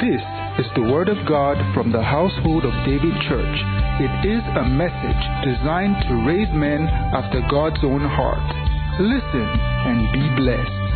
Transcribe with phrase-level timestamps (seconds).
[0.00, 0.22] This
[0.62, 3.58] is the Word of God from the household of David Church.
[3.98, 8.38] It is a message designed to raise men after God's own heart.
[9.00, 10.86] Listen and be blessed.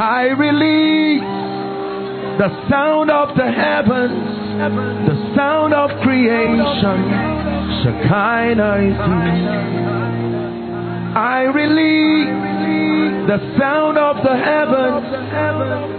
[0.00, 1.20] I release
[2.40, 4.24] the sound of the heavens,
[5.12, 7.04] the sound of creation.
[7.84, 10.03] Shekinah is here.
[11.16, 12.28] I release
[13.28, 15.06] the sound of the heavens,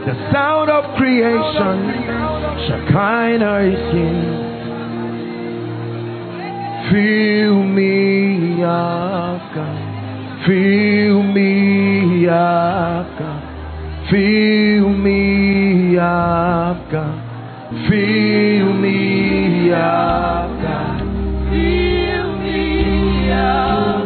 [0.06, 1.78] the sound of creation.
[2.68, 4.46] Shekinah is here.
[6.92, 10.46] Fill me up, God.
[10.46, 13.42] Fill me up, God.
[14.12, 17.22] Fill me up, God.
[17.90, 21.00] Fill me up, God.
[21.50, 24.05] Fill me up,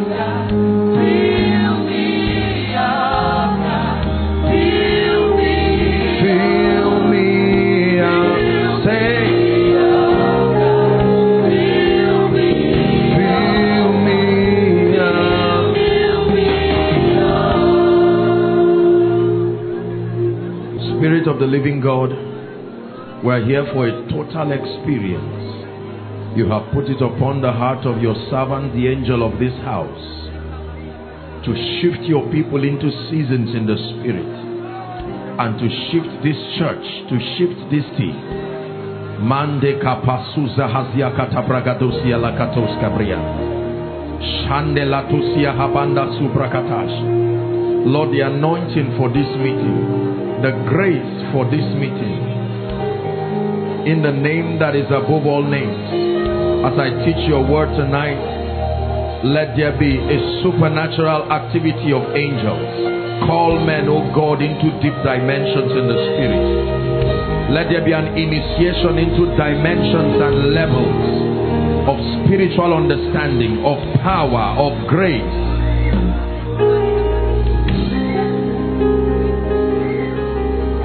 [21.40, 22.12] the living God,
[23.24, 26.36] we're here for a total experience.
[26.36, 30.04] You have put it upon the heart of your servant, the angel of this house,
[31.48, 34.28] to shift your people into seasons in the spirit
[35.40, 38.20] and to shift this church, to shift this team.
[39.24, 43.16] Mande kapasuza hazia katabragadosia lakatos kabria.
[44.44, 47.88] Shande latusia habanda subrakatash.
[47.88, 52.16] Lord, the anointing for this meeting, the grace for this meeting,
[53.84, 56.64] in the name that is above all names.
[56.64, 58.20] As I teach your word tonight,
[59.24, 63.28] let there be a supernatural activity of angels.
[63.28, 67.52] Call men, O God, into deep dimensions in the spirit.
[67.52, 71.04] Let there be an initiation into dimensions and levels
[71.84, 75.49] of spiritual understanding, of power, of grace.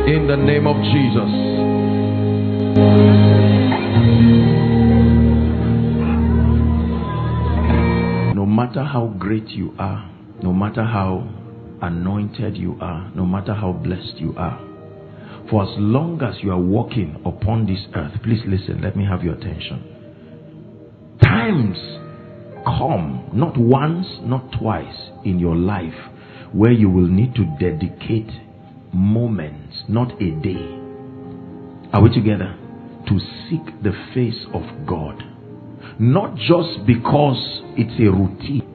[0.08, 1.32] In the name of Jesus.
[8.36, 10.08] No matter how great you are,
[10.44, 11.28] no matter how
[11.82, 14.60] anointed you are, no matter how blessed you are,
[15.50, 19.24] for as long as you are walking upon this earth, please listen, let me have
[19.24, 19.82] your attention.
[21.24, 21.78] Times
[22.64, 25.98] come, not once, not twice in your life,
[26.54, 28.30] where you will need to dedicate
[28.96, 30.80] moments, not a day.
[31.94, 32.58] Are we together?
[33.08, 33.20] To
[33.50, 35.22] seek the face of God.
[36.00, 38.72] Not just because it's a routine,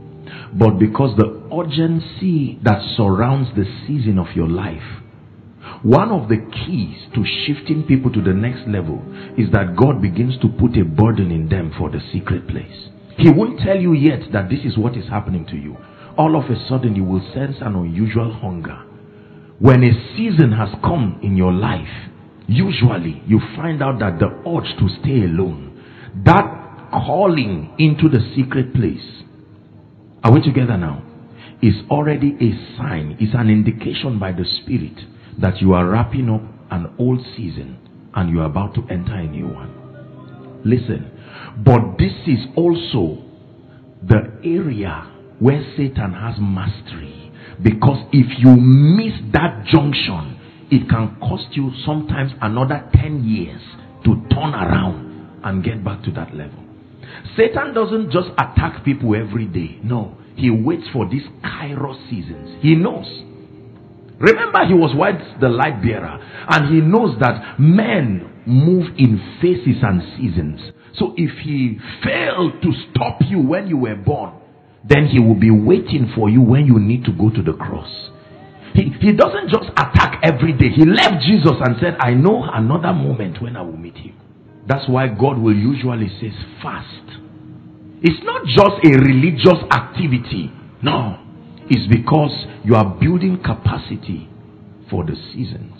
[0.54, 5.02] but because the urgency that surrounds the season of your life.
[5.82, 9.02] One of the keys to shifting people to the next level
[9.38, 12.88] is that God begins to put a burden in them for the secret place.
[13.16, 15.76] He won't tell you yet that this is what is happening to you.
[16.16, 18.84] All of a sudden, you will sense an unusual hunger.
[19.60, 22.08] When a season has come in your life,
[22.48, 25.84] usually you find out that the urge to stay alone,
[26.24, 29.04] that calling into the secret place,
[30.24, 31.04] are we together now?
[31.60, 34.98] Is already a sign, is an indication by the Spirit
[35.42, 36.40] that you are wrapping up
[36.70, 37.76] an old season
[38.14, 40.62] and you are about to enter a new one.
[40.64, 41.10] Listen,
[41.62, 43.22] but this is also
[44.08, 45.06] the area
[45.38, 47.19] where Satan has mastery.
[47.62, 50.38] Because if you miss that junction,
[50.70, 53.60] it can cost you sometimes another 10 years
[54.04, 56.64] to turn around and get back to that level.
[57.36, 59.78] Satan doesn't just attack people every day.
[59.82, 62.62] No, he waits for these kairos seasons.
[62.62, 63.06] He knows.
[64.18, 69.82] Remember, he was once the light bearer, and he knows that men move in phases
[69.82, 70.60] and seasons.
[70.98, 74.39] So if he failed to stop you when you were born,
[74.84, 78.10] then he will be waiting for you when you need to go to the cross.
[78.74, 80.70] He, he doesn't just attack every day.
[80.70, 84.16] He left Jesus and said, I know another moment when I will meet him.
[84.66, 86.32] That's why God will usually say,
[86.62, 86.86] fast.
[88.02, 90.52] It's not just a religious activity.
[90.82, 91.18] No.
[91.68, 92.32] It's because
[92.64, 94.28] you are building capacity
[94.88, 95.74] for the seasons.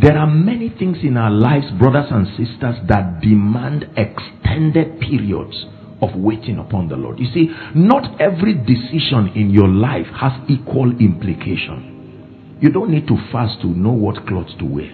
[0.00, 5.66] There are many things in our lives, brothers and sisters, that demand extended periods
[6.02, 7.18] of waiting upon the Lord.
[7.18, 12.58] You see, not every decision in your life has equal implication.
[12.60, 14.92] You don't need to fast to know what clothes to wear.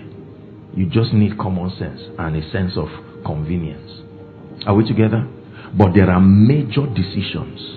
[0.75, 2.89] You just need common sense and a sense of
[3.25, 3.91] convenience.
[4.67, 5.27] Are we together?
[5.77, 7.71] But there are major decisions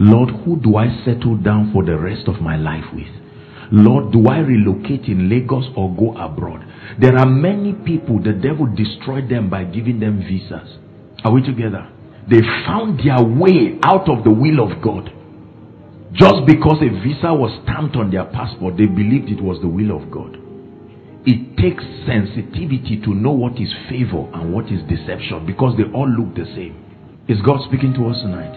[0.00, 3.12] Lord, who do I settle down for the rest of my life with?
[3.70, 6.64] Lord, do I relocate in Lagos or go abroad?
[6.98, 10.78] There are many people, the devil destroyed them by giving them visas.
[11.22, 11.86] Are we together?
[12.30, 15.10] They found their way out of the will of God.
[16.12, 19.90] Just because a visa was stamped on their passport, they believed it was the will
[19.90, 20.38] of God.
[21.26, 26.08] It takes sensitivity to know what is favor and what is deception because they all
[26.08, 26.78] look the same.
[27.28, 28.54] Is God speaking to us tonight?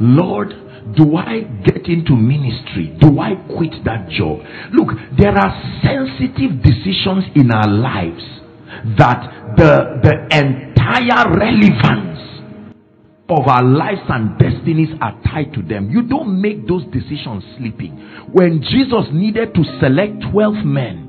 [0.00, 0.50] Lord,
[0.94, 2.94] do I get into ministry?
[3.00, 4.42] Do I quit that job?
[4.74, 8.22] Look, there are sensitive decisions in our lives
[8.98, 12.15] that the, the entire relevance
[13.28, 15.90] of our lives and destinies are tied to them.
[15.90, 17.98] You don't make those decisions sleeping.
[18.32, 21.02] When Jesus needed to select 12 men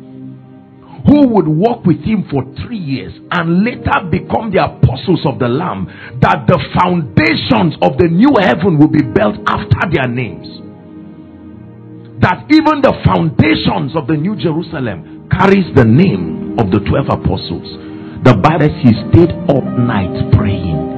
[1.05, 5.47] who would walk with him for three years and later become the apostles of the
[5.47, 5.85] Lamb,
[6.21, 10.47] that the foundations of the new heaven will be built after their names.
[12.25, 17.69] That even the foundations of the new Jerusalem carries the name of the 12 apostles.
[18.25, 20.96] The Bible says he stayed all night praying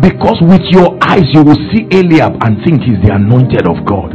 [0.00, 4.14] because with your eyes you will see Eliab and think he's the anointed of God.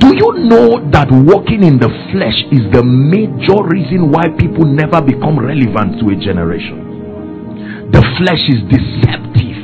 [0.00, 5.04] Do you know that walking in the flesh is the major reason why people never
[5.04, 7.90] become relevant to a generation?
[7.92, 9.60] The flesh is deceptive.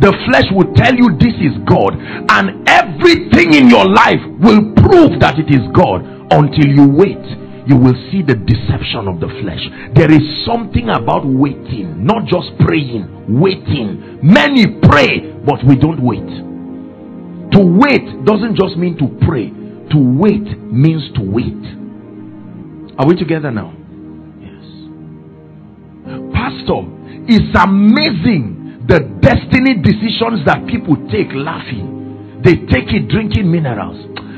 [0.00, 5.20] The flesh will tell you this is God, and everything in your life will prove
[5.20, 7.22] that it is God until you wait
[7.66, 9.64] you will see the deception of the flesh.
[9.96, 13.08] There is something about waiting, not just praying,
[13.40, 14.20] waiting.
[14.22, 16.28] Many pray, but we don't wait.
[17.56, 21.62] To wait doesn't just mean to pray, to wait means to wait.
[22.98, 23.72] Are we together now?
[24.40, 24.64] Yes.
[26.36, 26.84] Pastor,
[27.26, 32.42] it's amazing the destiny decisions that people take laughing.
[32.44, 33.96] They take it drinking minerals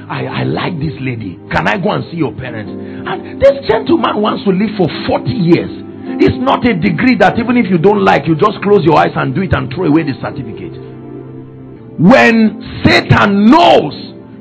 [0.08, 1.35] I, I like this lady.
[1.50, 2.70] Can I go and see your parents?
[2.70, 5.73] And this gentleman wants to live for 40 years.
[6.23, 9.11] It's not a degree that even if you don't like, you just close your eyes
[9.17, 10.79] and do it and throw away the certificate.
[11.99, 13.94] When Satan knows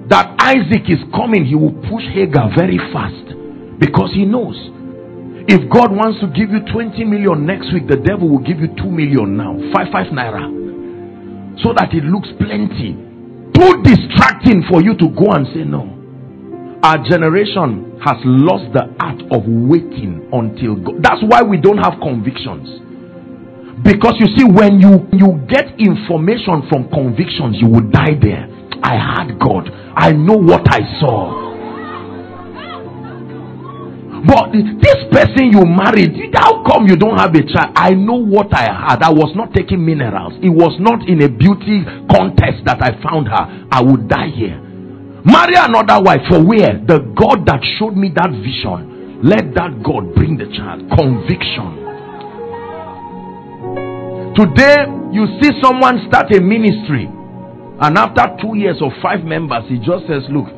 [0.10, 3.26] that Isaac is coming, he will push Hagar very fast
[3.82, 4.54] because he knows.
[5.50, 8.70] If God wants to give you 20 million next week, the devil will give you
[8.78, 9.58] 2 million now.
[9.74, 10.46] 5 5 naira.
[11.62, 13.05] So that it looks plenty
[13.56, 15.92] too distracting for you to go and say no.
[16.84, 21.02] Our generation has lost the art of waiting until God.
[21.02, 22.68] That's why we don't have convictions.
[23.82, 28.46] Because you see, when you, you get information from convictions, you will die there.
[28.84, 29.70] I had God.
[29.96, 31.55] I know what I saw.
[34.26, 37.74] But this person you married, how come you don't have a child?
[37.76, 39.04] I know what I had.
[39.04, 40.34] I was not taking minerals.
[40.42, 43.68] It was not in a beauty contest that I found her.
[43.72, 44.58] I would die here.
[45.26, 46.78] Marry another wife for where?
[46.86, 49.22] The God that showed me that vision.
[49.22, 50.86] Let that God bring the child.
[50.94, 51.86] Conviction.
[54.36, 54.86] Today,
[55.16, 60.06] you see someone start a ministry, and after two years or five members, he just
[60.08, 60.52] says, Look,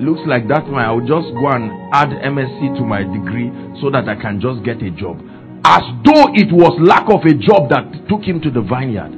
[0.00, 0.82] looks like that one.
[0.82, 3.50] I'll just go and add MSc to my degree
[3.80, 5.20] so that I can just get a job.
[5.64, 9.14] As though it was lack of a job that took him to the vineyard.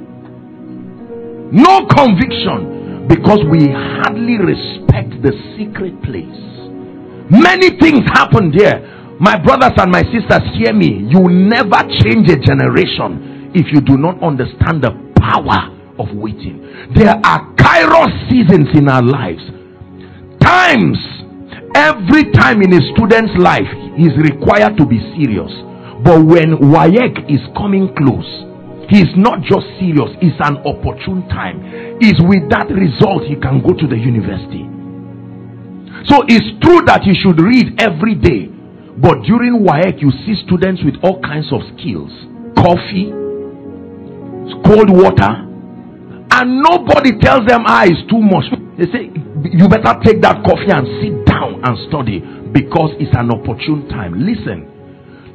[1.51, 6.43] No conviction because we hardly respect the secret place.
[7.31, 8.79] Many things happened here.
[9.19, 11.07] My brothers and my sisters, hear me.
[11.09, 16.61] You never change a generation if you do not understand the power of waiting.
[16.95, 19.43] There are kairos seasons in our lives
[20.47, 20.97] times
[21.75, 23.67] every time in a student's life
[23.99, 25.51] he is required to be serious.
[26.05, 28.29] But when WAEC is coming close
[28.87, 31.59] he is not just serious it's an opportune time.
[31.99, 34.63] Is with that result he can go to the university.
[36.07, 38.47] So it's true that you should read every day
[38.95, 42.11] but during WAEC you see students with all kinds of skills.
[42.55, 43.11] Coffee
[44.63, 45.43] cold water
[46.31, 49.09] and nobody tells them ah it's too much they say
[49.51, 52.19] you better take that coffee and sit down and study
[52.53, 54.13] because it's an opportune time.
[54.13, 54.73] Listen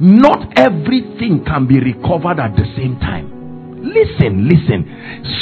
[0.01, 3.83] not everything can be recovered at the same time.
[3.83, 4.83] Listen listen.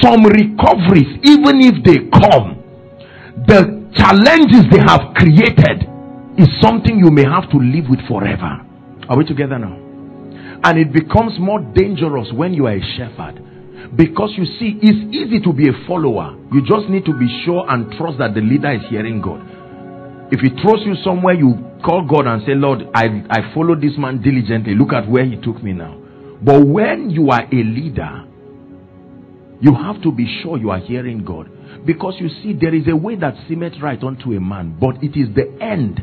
[0.02, 2.60] Some recoveries even if they come
[3.46, 5.88] the challenges they have created
[6.36, 8.60] is something you may have to live with forever.
[9.08, 9.76] Are we together now?
[10.62, 13.40] And it becomes more dangerous when you are a shepherd
[13.96, 16.36] because you see, it's easy to be a follower.
[16.52, 19.42] You just need to be sure and trust that the leader is hearing God.
[20.30, 21.54] If he throws you somewhere, you
[21.84, 24.76] call God and say, Lord, I, I followed this man diligently.
[24.76, 25.98] Look at where he took me now.
[26.42, 28.24] But when you are a leader,
[29.60, 31.50] you have to be sure you are hearing God.
[31.84, 35.18] Because you see, there is a way that seemeth right unto a man, but it
[35.18, 36.00] is the end.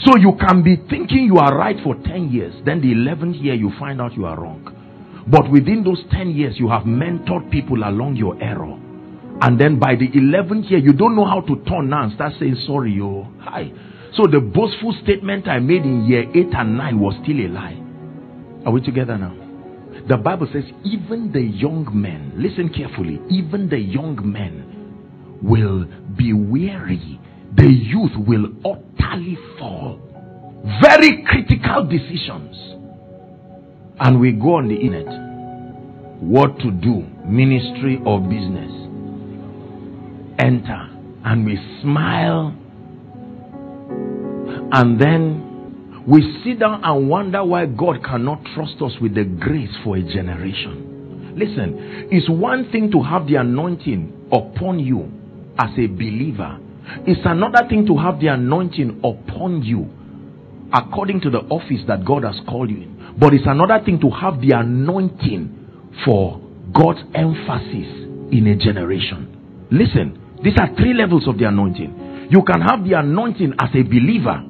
[0.00, 3.54] So you can be thinking you are right for 10 years, then the 11th year
[3.54, 4.77] you find out you are wrong.
[5.30, 8.78] But within those 10 years, you have mentored people along your error.
[9.40, 12.32] And then by the 11th year, you don't know how to turn now and start
[12.40, 13.28] saying, sorry, yo.
[13.40, 13.70] Hi.
[14.16, 17.78] So the boastful statement I made in year 8 and 9 was still a lie.
[18.64, 19.36] Are we together now?
[20.08, 25.84] The Bible says, even the young men, listen carefully, even the young men will
[26.16, 27.20] be weary.
[27.54, 30.00] The youth will utterly fall.
[30.82, 32.77] Very critical decisions.
[34.00, 35.28] And we go on the internet.
[36.20, 38.70] What to do, ministry or business.
[40.38, 40.88] Enter.
[41.24, 42.54] And we smile.
[44.72, 49.74] And then we sit down and wonder why God cannot trust us with the grace
[49.84, 51.34] for a generation.
[51.36, 55.12] Listen, it's one thing to have the anointing upon you
[55.58, 56.58] as a believer,
[57.06, 59.90] it's another thing to have the anointing upon you
[60.72, 62.97] according to the office that God has called you in.
[63.18, 66.40] But it's another thing to have the anointing for
[66.72, 67.88] God's emphasis
[68.30, 69.66] in a generation.
[69.70, 72.28] Listen, these are three levels of the anointing.
[72.30, 74.44] You can have the anointing as a believer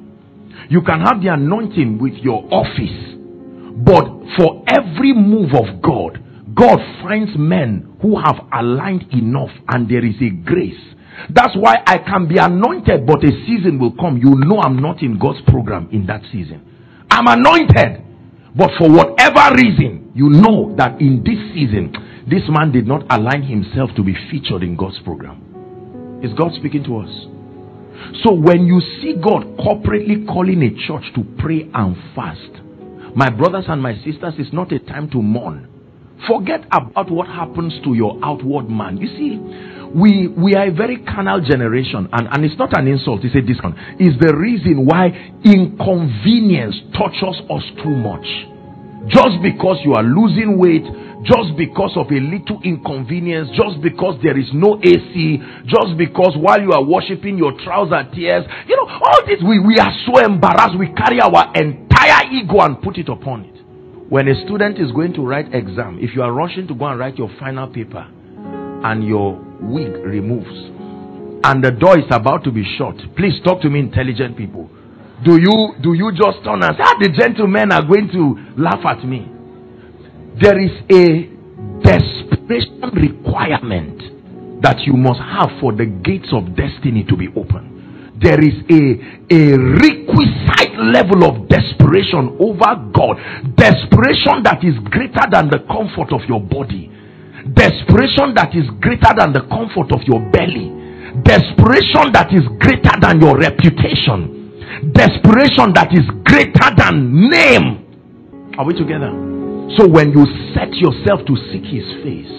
[0.67, 3.15] you can have the anointing with your office,
[3.85, 4.05] but
[4.37, 6.21] for every move of God,
[6.53, 10.79] God finds men who have aligned enough and there is a grace.
[11.29, 14.17] That's why I can be anointed, but a season will come.
[14.17, 16.65] You know, I'm not in God's program in that season.
[17.09, 18.03] I'm anointed,
[18.55, 21.93] but for whatever reason, you know that in this season,
[22.29, 26.19] this man did not align himself to be featured in God's program.
[26.23, 27.09] Is God speaking to us?
[28.23, 32.61] So when you see God corporately calling a church to pray and fast,
[33.15, 35.67] my brothers and my sisters, it's not a time to mourn.
[36.27, 38.97] Forget about what happens to your outward man.
[38.97, 43.23] You see, we we are a very carnal generation, and, and it's not an insult,
[43.23, 43.75] it's a discount.
[43.99, 45.09] It's the reason why
[45.43, 48.25] inconvenience tortures us too much.
[49.09, 50.85] Just because you are losing weight,
[51.25, 56.61] just because of a little inconvenience, just because there is no AC, just because while
[56.61, 60.77] you are worshiping your trouser tears, you know, all this we, we are so embarrassed,
[60.77, 63.57] we carry our entire ego and put it upon it.
[64.09, 66.99] When a student is going to write exam, if you are rushing to go and
[66.99, 68.05] write your final paper
[68.83, 70.71] and your wig removes
[71.43, 74.69] and the door is about to be shut, please talk to me intelligent people.
[75.23, 78.85] Do you do you just turn and say, ah, the gentlemen are going to laugh
[78.85, 79.39] at me?
[80.41, 81.27] there is a
[81.83, 88.15] desperation requirement that you must have for the gates of destiny to be open.
[88.21, 88.83] There is a,
[89.31, 93.15] a requisite level of desperation over God.
[93.55, 96.91] Desperation that is greater than the comfort of your body.
[97.53, 100.69] Desperation that is greater than the comfort of your belly.
[101.23, 104.93] Desperation that is greater than your reputation.
[104.93, 108.53] Desperation that is greater than name.
[108.57, 109.09] Are we together?
[109.77, 112.33] So when you set yourself to seek his face,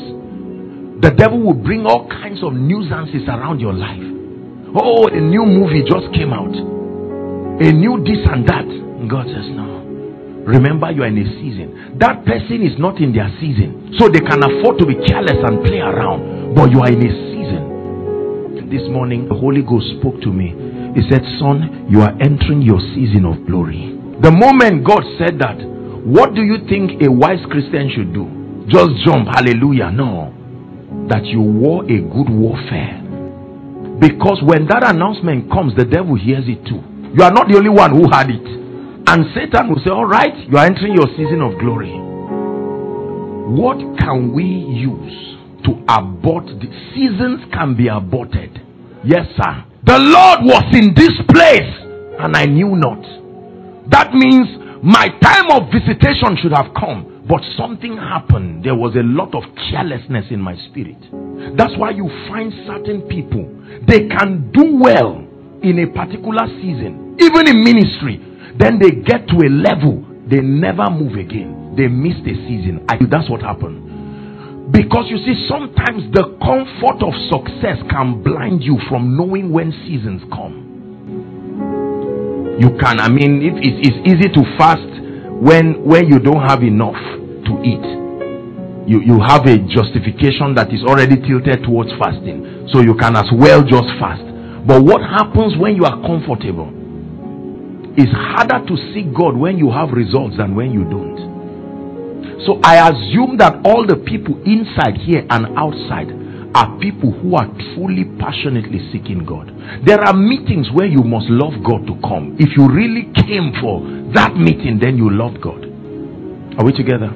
[1.00, 4.04] the devil will bring all kinds of nuisances around your life.
[4.76, 6.52] Oh, a new movie just came out.
[6.52, 8.68] A new this and that.
[9.08, 9.79] God says, No.
[10.50, 11.94] Remember, you are in a season.
[12.02, 13.94] That person is not in their season.
[13.98, 16.54] So they can afford to be careless and play around.
[16.58, 18.66] But you are in a season.
[18.66, 20.50] This morning, the Holy Ghost spoke to me.
[20.98, 23.94] He said, Son, you are entering your season of glory.
[24.22, 25.54] The moment God said that,
[26.02, 28.26] what do you think a wise Christian should do?
[28.66, 29.90] Just jump, hallelujah.
[29.94, 30.34] No.
[31.06, 32.98] That you war a good warfare.
[34.02, 36.82] Because when that announcement comes, the devil hears it too.
[37.14, 38.59] You are not the only one who had it.
[39.10, 41.90] And Satan will say, All right, you are entering your season of glory.
[43.50, 45.36] What can we use
[45.66, 48.62] to abort the seasons can be aborted?
[49.02, 49.64] Yes, sir.
[49.82, 51.74] The Lord was in this place
[52.22, 53.02] and I knew not.
[53.90, 54.46] That means
[54.84, 58.62] my time of visitation should have come, but something happened.
[58.62, 61.02] There was a lot of carelessness in my spirit.
[61.58, 63.42] That's why you find certain people,
[63.90, 65.18] they can do well
[65.66, 68.29] in a particular season, even in ministry.
[68.60, 71.74] Then they get to a level, they never move again.
[71.76, 72.84] They miss the season.
[72.88, 74.70] I, that's what happened.
[74.70, 80.22] Because you see, sometimes the comfort of success can blind you from knowing when seasons
[80.30, 80.70] come
[82.60, 84.84] you can i mean it, it's, it's easy to fast
[85.40, 86.98] when when you don't have enough
[87.48, 87.80] to eat
[88.86, 93.24] you you have a justification that is already tilted towards fasting so you can as
[93.32, 94.20] well just fast
[94.68, 96.68] but what happens when you are comfortable
[98.00, 101.20] it's harder to seek god when you have results than when you don't
[102.46, 106.08] so i assume that all the people inside here and outside
[106.54, 109.52] are people who are truly passionately seeking God.
[109.86, 112.36] There are meetings where you must love God to come.
[112.38, 113.80] If you really came for
[114.14, 115.64] that meeting, then you love God.
[116.58, 117.10] Are we together?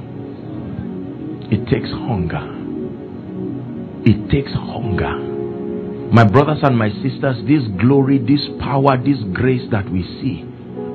[1.51, 2.43] It takes hunger.
[4.07, 5.19] It takes hunger.
[6.13, 10.47] My brothers and my sisters, this glory, this power, this grace that we see,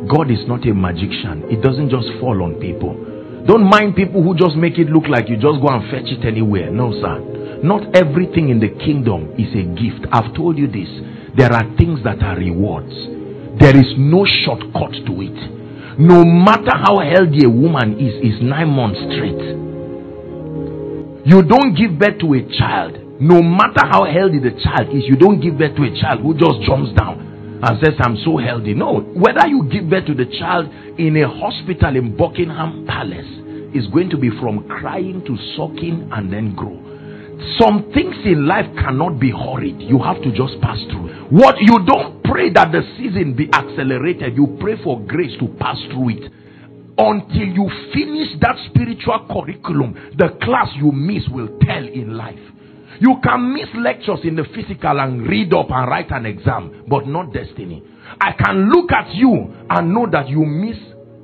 [0.07, 1.43] God is not a magician.
[1.51, 2.95] It doesn't just fall on people.
[3.45, 6.23] Don't mind people who just make it look like you just go and fetch it
[6.25, 6.71] anywhere.
[6.71, 7.59] No, sir.
[7.63, 10.07] Not everything in the kingdom is a gift.
[10.11, 10.87] I've told you this.
[11.35, 12.93] There are things that are rewards.
[13.59, 15.39] There is no shortcut to it.
[15.99, 19.43] No matter how healthy a woman is, is nine months straight.
[21.27, 22.95] You don't give birth to a child.
[23.19, 26.33] No matter how healthy the child is, you don't give birth to a child who
[26.39, 27.28] just jumps down
[27.61, 27.69] Mm.
[27.69, 28.73] and says, I'm so healthy.
[28.73, 28.99] No.
[29.01, 30.67] Whether you give birth to the child
[30.99, 33.27] in a hospital in Buckingham Palace
[33.75, 36.77] is going to be from crying to sucking and then grow.
[37.59, 39.79] Some things in life cannot be hurried.
[39.79, 41.27] You have to just pass through.
[41.29, 45.77] What you don't pray that the season be accelerated, you pray for grace to pass
[45.91, 46.31] through it.
[46.97, 52.39] Until you finish that spiritual curriculum, the class you miss will tell in life.
[52.99, 57.07] You can miss lectures in the physical and read up and write an exam, but
[57.07, 57.83] not destiny.
[58.19, 60.77] I can look at you and know that you miss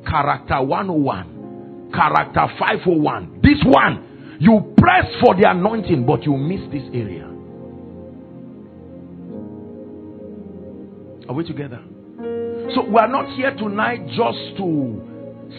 [0.08, 3.42] character 101, character 501.
[3.42, 7.26] This one you press for the anointing, but you miss this area.
[11.28, 11.82] Are we together?
[12.76, 15.02] So we are not here tonight just to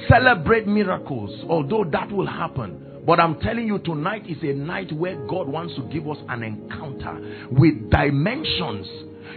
[0.09, 2.86] celebrate miracles, although that will happen.
[3.07, 6.43] But I'm telling you, tonight is a night where God wants to give us an
[6.43, 8.87] encounter with dimensions.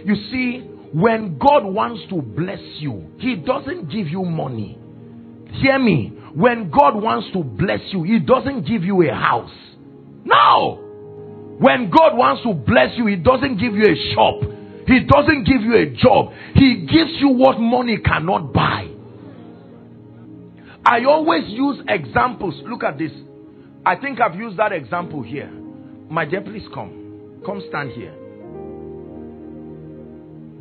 [0.04, 4.76] You see, when God wants to bless you, He doesn't give you money.
[5.62, 6.12] Hear me.
[6.34, 9.50] When God wants to bless you, He doesn't give you a house.
[10.24, 10.86] No.
[11.60, 14.50] When God wants to bless you, He doesn't give you a shop.
[14.88, 16.32] He doesn't give you a job.
[16.54, 18.88] He gives you what money cannot buy.
[20.84, 22.54] I always use examples.
[22.66, 23.12] Look at this.
[23.84, 25.50] I think I've used that example here.
[26.10, 27.40] My dear, please come.
[27.46, 28.14] Come stand here.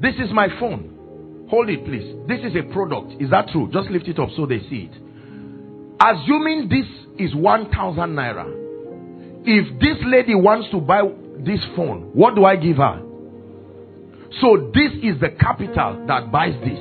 [0.02, 1.48] This is my phone.
[1.50, 2.16] Hold it, please.
[2.28, 3.22] This is a product.
[3.22, 3.70] Is that true?
[3.74, 4.96] Just lift it up so they see it.
[6.00, 6.86] Assuming this
[7.18, 8.46] is 1000 naira.
[9.44, 11.02] If this lady wants to buy
[11.40, 13.02] this phone, what do I give her?
[14.40, 16.80] So this is the capital that buys this.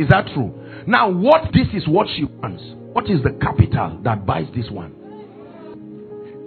[0.00, 0.52] Is that true?
[0.86, 2.62] Now, what this is what she wants.
[2.92, 4.99] What is the capital that buys this one?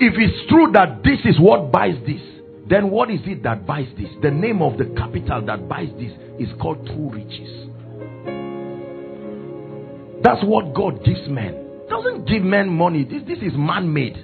[0.03, 2.21] If it's true that this is what buys this,
[2.69, 4.09] then what is it that buys this?
[4.21, 7.51] The name of the capital that buys this is called true riches.
[10.23, 11.63] That's what God gives men
[11.93, 13.03] doesn't give men money.
[13.03, 14.17] This, this is man made.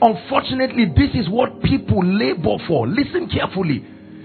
[0.00, 2.86] Unfortunately, this is what people labor for.
[2.86, 3.84] Listen carefully.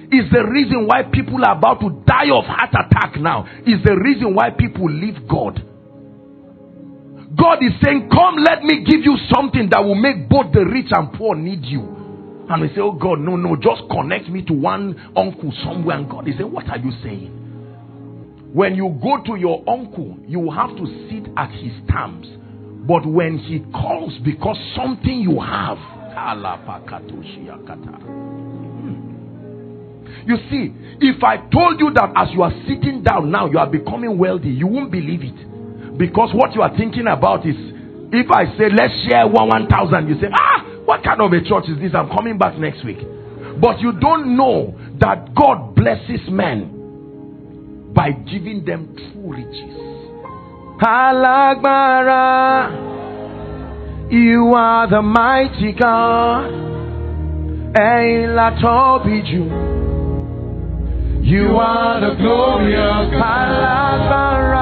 [0.10, 3.46] Is the reason why people are about to die of heart attack now.
[3.66, 5.62] Is the reason why people leave God.
[7.38, 10.88] God is saying, Come, let me give you something that will make both the rich
[10.92, 11.82] and poor need you.
[12.50, 15.98] And we say, Oh God, no, no, just connect me to one uncle somewhere.
[15.98, 17.34] And God is saying, What are you saying?
[18.54, 22.26] When you go to your uncle, you have to sit at his terms.
[22.88, 26.08] But when he calls because something you have, hmm.
[30.26, 33.70] you see, if I told you that as you are sitting down now, you are
[33.70, 35.57] becoming wealthy, you won't believe it.
[35.98, 37.56] Because what you are thinking about is
[38.12, 41.66] if I say, let's share one 1,000, you say, ah, what kind of a church
[41.70, 41.94] is this?
[41.94, 43.00] I'm coming back next week.
[43.60, 49.74] But you don't know that God blesses men by giving them true riches.
[50.80, 52.38] Alágbára
[54.10, 56.50] you are the mighty God.
[61.24, 64.57] You are the glorious God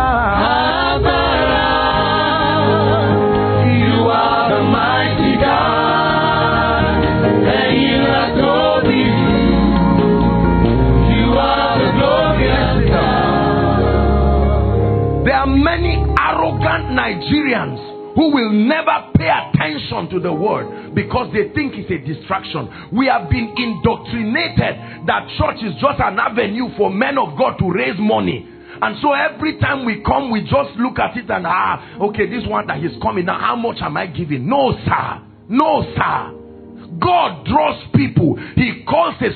[15.66, 21.90] many arrogant Nigerians who will never pay attention to the word because they think it's
[21.90, 22.70] a distraction.
[22.94, 27.68] We have been indoctrinated that church is just an avenue for men of God to
[27.74, 28.48] raise money.
[28.80, 32.46] And so every time we come, we just look at it and ah, okay, this
[32.48, 34.48] one that is coming now, how much am I giving?
[34.48, 35.22] No, sir.
[35.50, 37.00] No, sir.
[37.02, 38.38] God draws people.
[38.56, 39.34] He calls a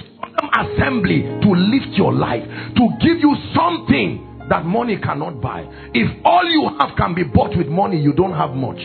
[0.62, 5.62] assembly to lift your life, to give you something that money cannot buy.
[5.94, 8.80] If all you have can be bought with money, you don't have much.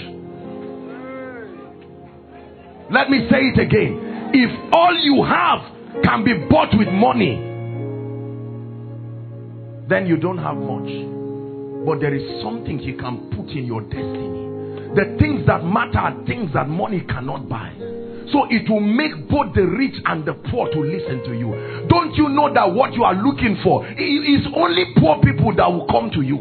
[2.90, 4.30] Let me say it again.
[4.34, 7.36] If all you have can be bought with money,
[9.88, 10.90] then you don't have much.
[11.86, 14.44] But there is something He can put in your destiny.
[14.94, 17.72] The things that matter are things that money cannot buy.
[18.32, 21.86] So it will make both the rich and the poor to listen to you.
[21.88, 25.86] Don't you know that what you are looking for is only poor people that will
[25.86, 26.36] come to you?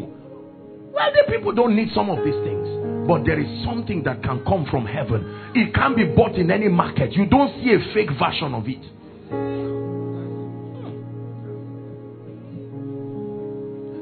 [0.92, 2.68] Wealthy people don't need some of these things.
[3.06, 5.52] But there is something that can come from heaven.
[5.54, 7.12] It can't be bought in any market.
[7.12, 8.80] You don't see a fake version of it.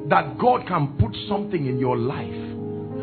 [0.09, 2.53] That God can put something in your life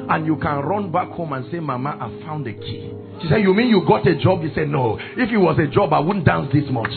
[0.09, 2.93] and you can run back home and say, Mama, I found a key.
[3.21, 4.41] She said, You mean you got a job?
[4.41, 4.97] He said, No.
[5.17, 6.91] If it was a job, I wouldn't dance this much.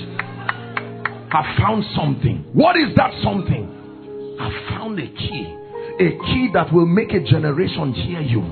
[1.33, 2.45] I found something.
[2.53, 4.37] What is that something?
[4.39, 5.57] I found a key.
[6.01, 8.43] A key that will make a generation hear you.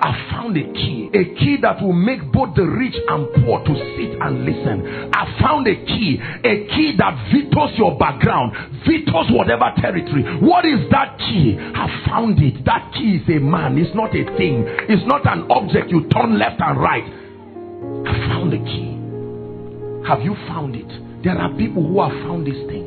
[0.00, 3.74] I found a key, a key that will make both the rich and poor to
[3.96, 5.10] sit and listen.
[5.12, 8.54] I found a key, a key that vetoes your background,
[8.86, 10.22] vetoes whatever territory.
[10.40, 11.58] What is that key?
[11.58, 12.64] I found it.
[12.64, 16.38] That key is a man, it's not a thing, it's not an object you turn
[16.38, 17.04] left and right.
[17.04, 18.98] I found the key.
[20.06, 20.88] Have you found it?
[21.24, 22.86] There are people who have found this thing.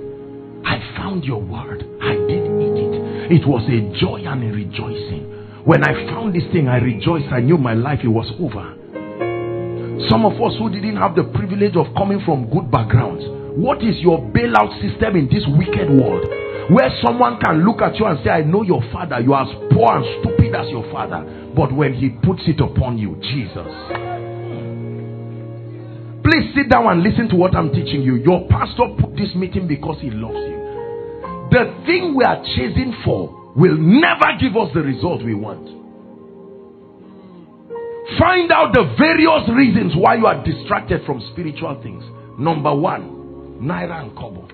[0.65, 1.83] I found your word.
[2.01, 3.41] I did eat it.
[3.41, 5.30] It was a joy and a rejoicing.
[5.63, 7.31] When I found this thing, I rejoiced.
[7.31, 8.73] I knew my life it was over.
[10.09, 13.21] Some of us who didn't have the privilege of coming from good backgrounds,
[13.53, 16.25] what is your bailout system in this wicked world?
[16.73, 19.53] Where someone can look at you and say, I know your father, you are as
[19.69, 21.21] poor and stupid as your father.
[21.55, 23.69] But when he puts it upon you, Jesus.
[26.25, 28.15] Please sit down and listen to what I'm teaching you.
[28.15, 30.57] Your pastor put this meeting because he loves you.
[31.53, 35.67] The thing we are chasing for will never give us the result we want.
[38.19, 42.03] Find out the various reasons why you are distracted from spiritual things.
[42.37, 44.47] Number one, Naira and Kobo.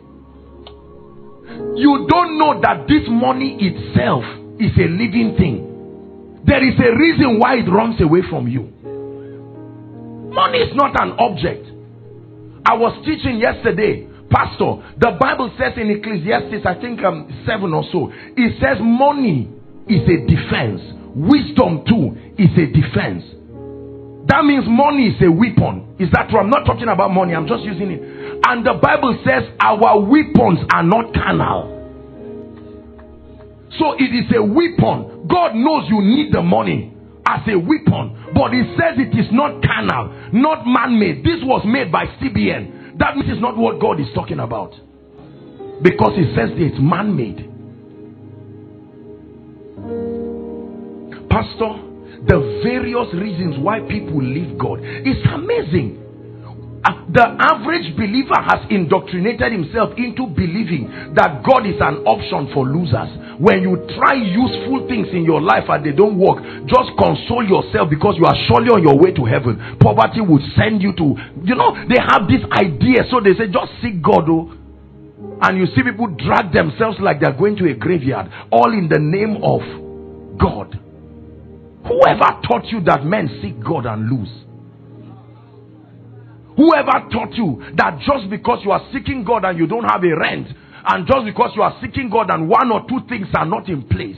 [1.75, 4.23] You don't know that this money itself
[4.59, 6.43] is a living thing.
[6.45, 8.63] There is a reason why it runs away from you.
[10.33, 11.65] Money is not an object.
[12.65, 17.83] I was teaching yesterday Pastor, the Bible says in Ecclesiastes, I think um, 7 or
[17.91, 19.49] so, it says money
[19.87, 20.81] is a defense.
[21.15, 23.23] Wisdom too is a defense.
[24.27, 25.95] That means money is a weapon.
[25.99, 26.39] Is that true?
[26.39, 28.01] I'm not talking about money, I'm just using it.
[28.43, 31.73] And the Bible says our weapons are not carnal.
[33.79, 35.27] So it is a weapon.
[35.27, 36.93] God knows you need the money
[37.27, 41.23] as a weapon, but He says it is not carnal, not man made.
[41.23, 42.76] This was made by CBN.
[42.99, 44.71] That means it's not what God is talking about.
[45.81, 47.37] Because He says it's man made.
[51.29, 51.87] Pastor,
[52.25, 56.03] the various reasons why people leave God is amazing.
[56.85, 62.69] Uh, the average believer has indoctrinated himself into believing that God is an option for
[62.69, 63.09] losers.
[63.41, 66.37] When you try useful things in your life and they don't work,
[66.69, 69.77] just console yourself because you are surely on your way to heaven.
[69.81, 73.73] Poverty will send you to, you know, they have this idea, so they say, just
[73.81, 74.29] seek God.
[74.29, 74.53] Oh.
[75.41, 79.01] And you see people drag themselves like they're going to a graveyard, all in the
[79.01, 79.65] name of
[80.37, 80.77] God.
[81.89, 84.29] Whoever taught you that men seek God and lose?
[86.57, 90.15] Whoever taught you that just because you are seeking God and you don't have a
[90.17, 90.47] rent,
[90.89, 93.83] and just because you are seeking God and one or two things are not in
[93.83, 94.17] place,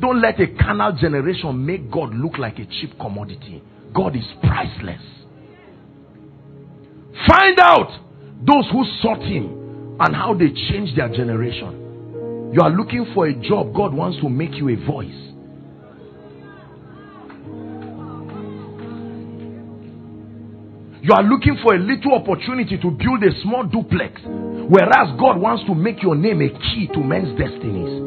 [0.00, 3.62] don't let a carnal generation make God look like a cheap commodity.
[3.94, 5.02] God is priceless.
[7.26, 7.90] Find out
[8.46, 12.52] those who sought Him and how they changed their generation.
[12.54, 15.27] You are looking for a job, God wants to make you a voice.
[21.00, 25.64] You are looking for a little opportunity to build a small duplex, whereas God wants
[25.66, 28.02] to make your name a key to men's destinies.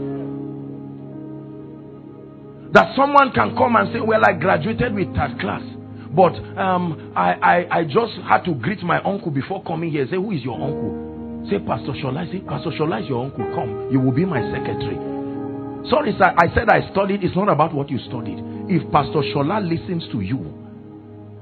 [2.73, 5.63] That someone can come and say, Well, I graduated with third class,
[6.15, 10.05] but um, I, I, I just had to greet my uncle before coming here.
[10.07, 11.47] Say, Who is your uncle?
[11.49, 12.27] Say, Pastor Shola.
[12.31, 13.43] Say, Pastor Shola is your uncle.
[13.55, 14.95] Come, you will be my secretary.
[15.89, 16.31] Sorry, sir.
[16.37, 17.23] I said I studied.
[17.23, 18.39] It's not about what you studied.
[18.67, 20.60] If Pastor Shola listens to you,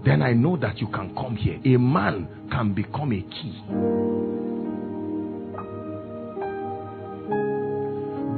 [0.06, 1.60] then I know that you can come here.
[1.66, 3.62] A man can become a key.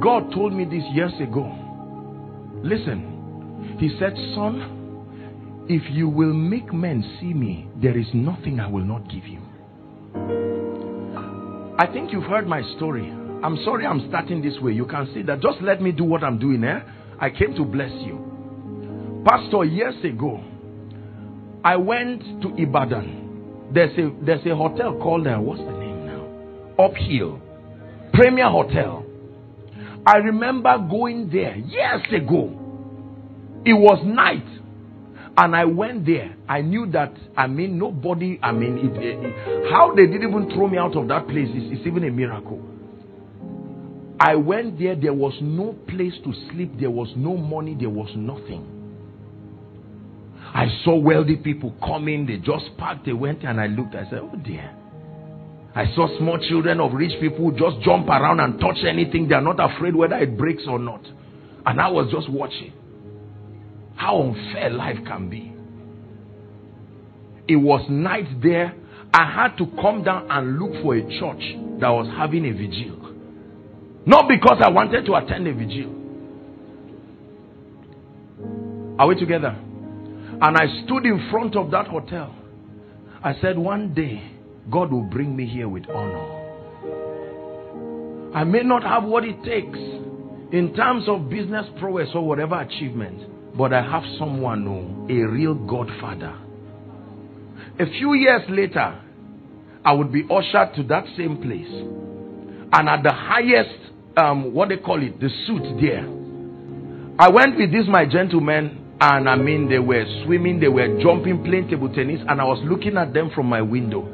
[0.02, 1.46] God told me this years ago.
[2.64, 8.66] Listen, He said, Son, if you will make men see me, there is nothing I
[8.66, 9.40] will not give you.
[11.78, 13.08] I think you've heard my story.
[13.10, 14.72] I'm sorry I'm starting this way.
[14.72, 15.40] You can see that.
[15.40, 16.80] Just let me do what I'm doing, eh?
[17.20, 19.22] I came to bless you.
[19.24, 20.42] Pastor, years ago,
[21.64, 26.84] I went to Ibadan There's a there's a hotel called uh, what's the name now?
[26.84, 27.40] Uphill.
[28.12, 29.04] Premier Hotel.
[30.04, 32.58] I remember going there years ago.
[33.64, 34.44] It was night.
[35.36, 36.36] And I went there.
[36.46, 40.50] I knew that, I mean, nobody, I mean, it, it, it, how they didn't even
[40.54, 42.60] throw me out of that place is, is even a miracle.
[44.20, 48.10] I went there, there was no place to sleep, there was no money, there was
[48.14, 48.81] nothing.
[50.54, 54.20] I saw wealthy people coming, they just parked, they went and I looked, I said,
[54.22, 54.70] oh dear.
[55.74, 59.28] I saw small children of rich people just jump around and touch anything.
[59.28, 61.00] They are not afraid whether it breaks or not.
[61.64, 62.74] And I was just watching.
[63.96, 65.54] How unfair life can be.
[67.48, 68.74] It was night there.
[69.14, 71.42] I had to come down and look for a church
[71.80, 72.98] that was having a vigil.
[74.04, 75.90] Not because I wanted to attend a vigil.
[78.98, 79.56] Are we together?
[80.42, 82.34] And I stood in front of that hotel.
[83.22, 84.20] I said, One day,
[84.72, 86.40] God will bring me here with honor.
[88.34, 93.56] I may not have what it takes in terms of business prowess or whatever achievement,
[93.56, 96.36] but I have someone, who, a real Godfather.
[97.78, 99.00] A few years later,
[99.84, 101.70] I would be ushered to that same place.
[102.72, 103.78] And at the highest,
[104.16, 106.04] um, what they call it, the suit there.
[107.18, 111.42] I went with this, my gentlemen, and I mean, they were swimming, they were jumping,
[111.42, 114.06] playing table tennis, and I was looking at them from my window.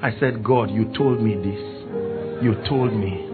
[0.00, 1.58] I said, God, you told me this.
[2.40, 3.26] You told me.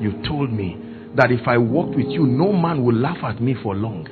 [0.00, 0.78] You told me
[1.16, 4.06] that if I walked with you, no man will laugh at me for long.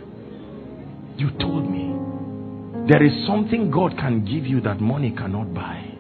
[1.17, 2.89] You told me.
[2.91, 5.95] There is something God can give you that money cannot buy.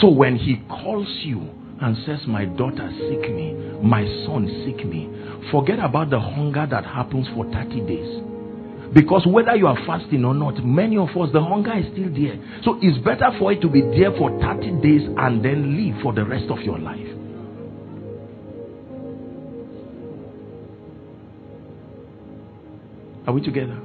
[0.00, 1.40] So when He calls you
[1.80, 5.10] and says, My daughter, seek me, my son, seek me,
[5.50, 8.27] forget about the hunger that happens for 30 days.
[8.94, 12.40] Because whether you are fasting or not, many of us, the hunger is still there.
[12.64, 16.12] So it's better for it to be there for 30 days and then leave for
[16.12, 17.06] the rest of your life.
[23.26, 23.78] Are we together?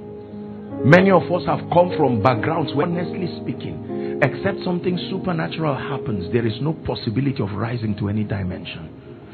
[0.85, 6.47] Many of us have come from backgrounds where, honestly speaking, except something supernatural happens, there
[6.47, 8.89] is no possibility of rising to any dimension.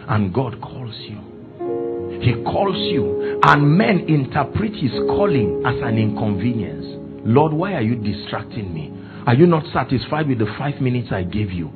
[0.07, 1.28] And God calls you.
[2.21, 6.85] He calls you, and men interpret his calling as an inconvenience.
[7.25, 8.93] Lord, why are you distracting me?
[9.25, 11.71] Are you not satisfied with the five minutes I gave you?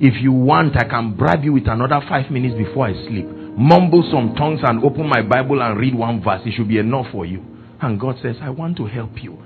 [0.00, 3.26] If you want, I can bribe you with another five minutes before I sleep.
[3.26, 6.40] Mumble some tongues and open my Bible and read one verse.
[6.44, 7.44] It should be enough for you.
[7.80, 9.38] And God says, I want to help you.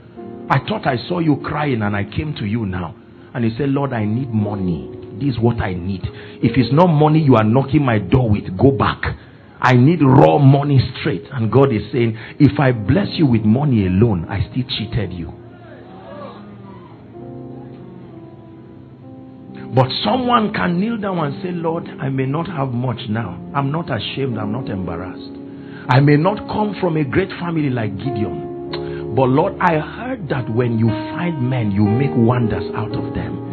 [0.49, 2.95] I thought I saw you crying and I came to you now.
[3.35, 4.91] And He said, Lord, I need money.
[5.21, 6.03] This is what I need.
[6.43, 9.03] If it's not money you are knocking my door with, go back.
[9.61, 11.25] I need raw money straight.
[11.33, 15.33] And God is saying, if I bless you with money alone, I still cheated you.
[19.75, 23.39] But someone can kneel down and say, Lord, I may not have much now.
[23.55, 24.39] I'm not ashamed.
[24.39, 25.31] I'm not embarrassed.
[25.89, 29.15] I may not come from a great family like Gideon.
[29.15, 33.48] But Lord, I heard that when you find men, you make wonders out of them.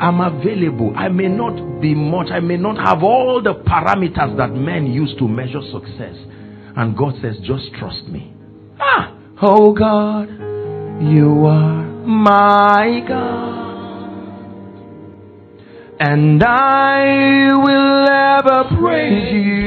[0.00, 0.94] I'm available.
[0.96, 2.28] I may not be much.
[2.32, 6.16] I may not have all the parameters that men use to measure success.
[6.74, 8.32] And God says, just trust me.
[8.80, 10.28] Ah, oh God,
[11.02, 13.60] you are my God.
[16.00, 19.60] And I will ever praise you.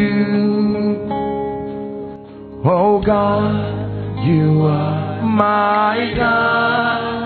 [2.65, 7.22] Oh God, you are my God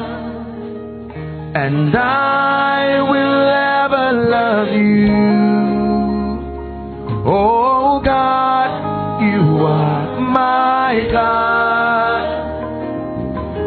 [1.59, 3.41] and I will
[3.81, 5.09] ever love you.
[7.25, 8.69] Oh God,
[9.23, 12.25] you are my God,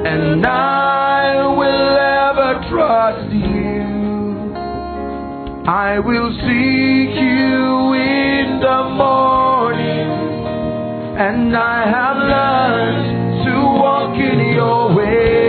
[0.06, 1.96] and I will
[2.28, 4.54] ever trust you.
[5.66, 10.10] I will seek you in the morning,
[11.26, 15.39] and I have learned to walk in your way.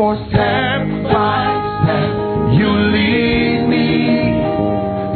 [0.00, 1.44] For step by
[1.84, 4.40] step you lead me,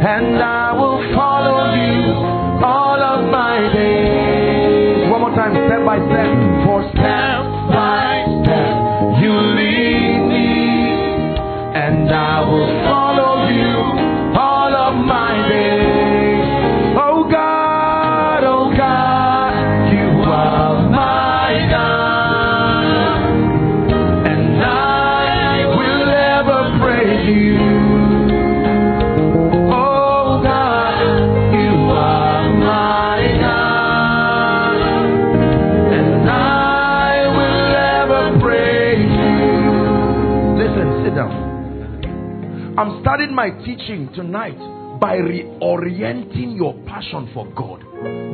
[0.05, 2.13] and I will follow you
[2.63, 5.09] all of my days.
[5.09, 6.54] One more time, step by step.
[43.45, 44.57] My teaching tonight
[44.99, 47.79] by reorienting your passion for God.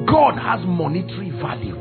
[0.07, 1.75] God has monetary value.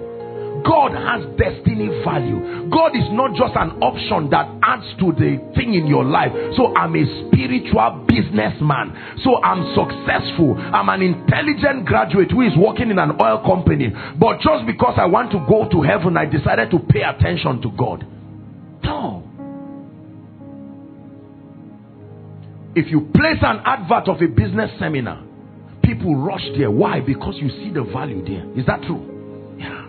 [0.67, 2.69] God has destiny value.
[2.71, 6.33] God is not just an option that adds to the thing in your life.
[6.57, 8.99] So I'm a spiritual businessman.
[9.23, 10.59] So I'm successful.
[10.59, 13.95] I'm an intelligent graduate who is working in an oil company.
[14.19, 17.71] But just because I want to go to heaven, I decided to pay attention to
[17.79, 18.05] God.
[18.83, 19.20] No.
[22.81, 25.23] If you place an advert of a business seminar,
[25.85, 26.71] people rush there.
[26.71, 27.01] Why?
[27.01, 28.49] Because you see the value there.
[28.59, 29.05] Is that true?
[29.59, 29.85] Yeah.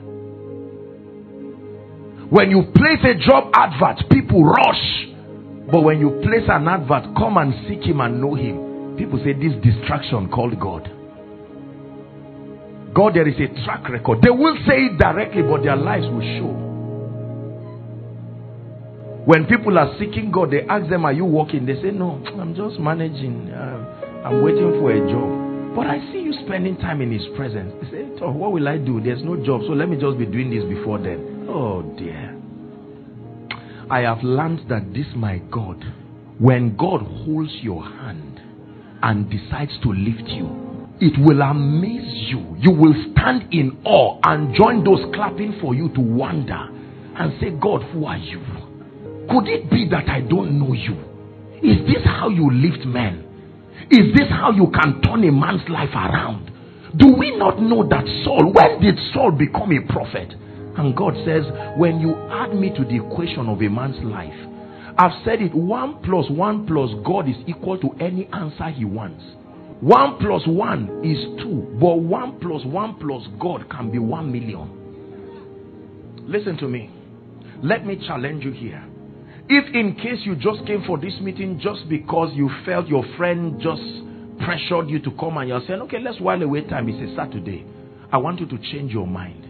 [2.28, 5.08] When you place a job advert, people rush.
[5.72, 8.98] But when you place an advert, come and seek him and know him.
[8.98, 10.92] People say this distraction called God.
[12.94, 14.20] God, there is a track record.
[14.22, 16.71] They will say it directly, but their lives will show.
[19.26, 21.66] When people are seeking God, they ask them, Are you working?
[21.66, 23.52] They say, No, I'm just managing.
[23.52, 25.76] Uh, I'm waiting for a job.
[25.76, 27.72] But I see you spending time in His presence.
[27.84, 29.00] They say, What will I do?
[29.00, 31.46] There's no job, so let me just be doing this before then.
[31.48, 32.38] Oh dear.
[33.92, 35.84] I have learned that this, my God,
[36.40, 38.40] when God holds your hand
[39.04, 42.56] and decides to lift you, it will amaze you.
[42.60, 46.70] You will stand in awe and join those clapping for you to wonder
[47.18, 48.40] and say, God, who are you?
[49.32, 51.00] Could it be that I don't know you?
[51.64, 53.28] Is this how you lift men?
[53.90, 56.52] Is this how you can turn a man's life around?
[56.98, 60.34] Do we not know that Saul, when did Saul become a prophet?
[60.78, 61.44] And God says,
[61.78, 64.36] when you add me to the equation of a man's life,
[64.98, 69.24] I've said it one plus one plus God is equal to any answer he wants.
[69.80, 74.70] One plus one is two, but one plus one plus God can be one million.
[76.28, 76.90] Listen to me.
[77.64, 78.86] Let me challenge you here.
[79.54, 83.60] If, in case you just came for this meeting just because you felt your friend
[83.60, 83.82] just
[84.40, 87.66] pressured you to come and you're saying, okay, let's while away time, it's a Saturday.
[88.14, 89.44] I want you to change your mind.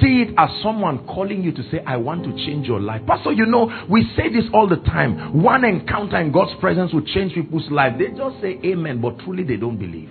[0.00, 3.02] See it as someone calling you to say, I want to change your life.
[3.06, 5.40] Pastor, you know, we say this all the time.
[5.40, 7.92] One encounter in God's presence will change people's life.
[8.00, 10.10] They just say amen, but truly they don't believe.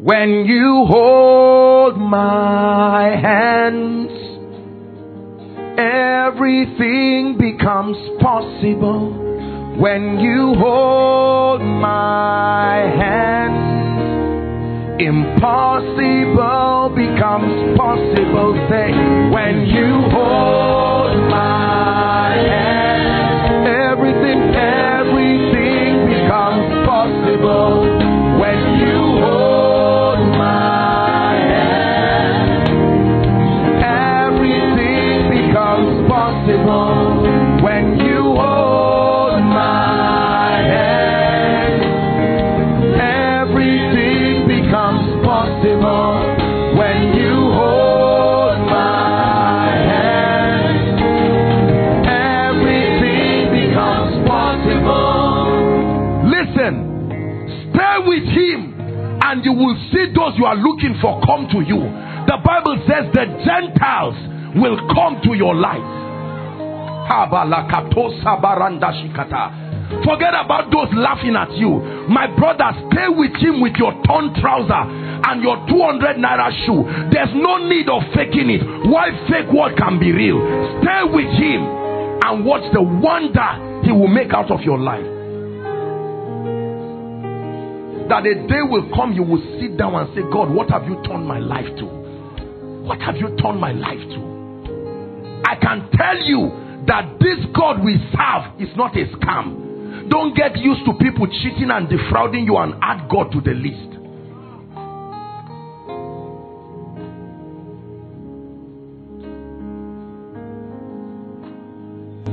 [0.00, 4.23] When you hold my hands,
[5.78, 9.22] everything becomes possible.
[9.78, 13.74] When you hold my hand.
[15.00, 18.54] Impossible becomes possible.
[18.70, 18.92] Say,
[19.34, 27.83] when you hold my hand, everything, everything becomes possible.
[44.74, 46.18] Becomes possible.
[46.76, 51.00] When you hold my hand.
[52.10, 55.22] Everything becomes possible.
[56.26, 56.74] Listen,
[57.72, 58.74] stay with Him,
[59.22, 61.80] and you will see those you are looking for come to you.
[62.26, 64.16] The Bible says the Gentiles
[64.56, 66.03] will come to your light.
[70.04, 71.80] Forget about those laughing at you.
[72.08, 74.82] My brother, stay with him with your torn trouser
[75.28, 76.84] and your 200 naira shoe.
[77.12, 78.62] There's no need of faking it.
[78.88, 80.40] Why fake what can be real?
[80.82, 81.62] Stay with him
[82.24, 85.04] and watch the wonder he will make out of your life
[88.08, 91.00] that a day will come you will sit down and say, God, what have you
[91.06, 91.86] turned my life to?
[92.84, 94.20] What have you turned my life to?
[95.46, 100.08] I can tell you that this God we serve is not a scam.
[100.10, 103.90] Don't get used to people cheating and defrauding you and add God to the list.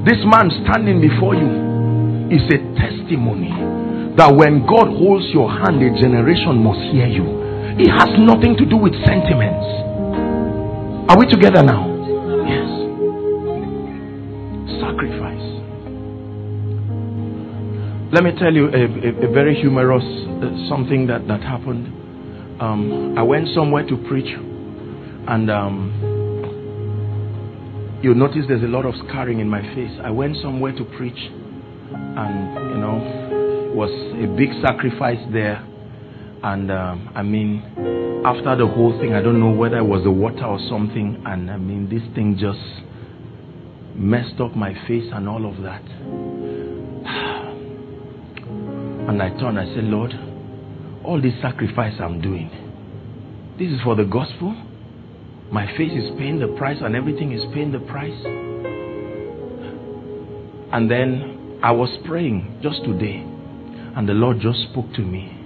[0.04, 1.48] This man standing before you
[2.34, 3.54] is a testimony
[4.18, 7.24] that when God holds your hand, a generation must hear you.
[7.80, 9.64] It has nothing to do with sentiments.
[11.08, 11.91] Are we together now?
[18.14, 21.88] Let me tell you a, a, a very humorous uh, something that, that happened.
[22.62, 24.28] Um, I went somewhere to preach,
[25.30, 25.94] and um,
[28.04, 29.98] you notice there's a lot of scarring in my face.
[30.04, 33.00] I went somewhere to preach, and you know,
[33.72, 33.90] it was
[34.22, 35.66] a big sacrifice there.
[36.44, 37.64] And um, I mean,
[38.26, 41.24] after the whole thing, I don't know whether it was the water or something.
[41.26, 42.60] And I mean, this thing just
[43.96, 46.41] messed up my face and all of that.
[49.08, 50.14] And I turned, I said, Lord,
[51.04, 52.50] all this sacrifice I'm doing,
[53.58, 54.56] this is for the gospel.
[55.52, 58.20] My face is paying the price and everything is paying the price.
[60.74, 63.18] And then I was praying just today,
[63.96, 65.38] and the Lord just spoke to me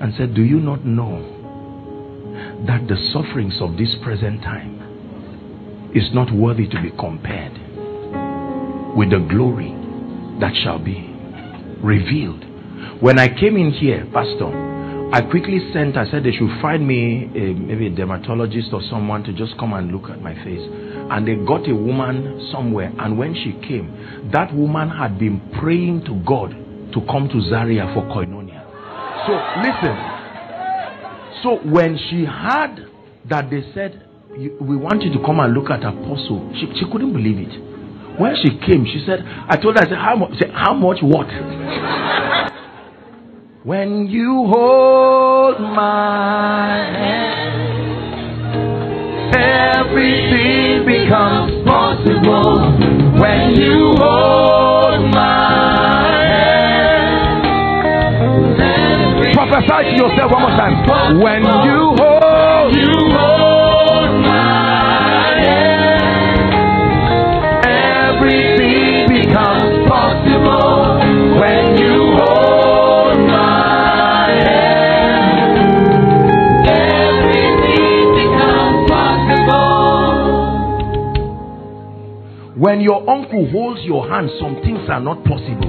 [0.00, 1.40] and said, Do you not know
[2.66, 7.52] that the sufferings of this present time is not worthy to be compared
[8.96, 9.74] with the glory
[10.40, 11.11] that shall be
[11.82, 12.44] revealed?
[13.02, 14.46] When I came in here, Pastor,
[15.12, 19.22] I quickly sent, I said they should find me a, maybe a dermatologist or someone
[19.24, 20.62] to just come and look at my face.
[21.10, 22.90] And they got a woman somewhere.
[22.98, 26.50] And when she came, that woman had been praying to God
[26.94, 28.64] to come to Zaria for koinonia.
[29.26, 30.22] So listen.
[31.42, 32.88] So when she heard
[33.28, 37.12] that they said, we want you to come and look at apostle, she, she couldn't
[37.12, 37.71] believe it.
[38.18, 40.38] When she came, she said, I told her, I said, how much?
[40.38, 41.26] said, How much what?
[43.64, 47.72] When you hold my hand,
[49.34, 52.76] everything becomes possible.
[53.20, 56.10] When you hold my
[58.58, 61.20] hand, prophesy to yourself one more time.
[61.20, 62.11] When you hold,
[82.62, 85.66] When your uncle holds your hand, some things are not possible.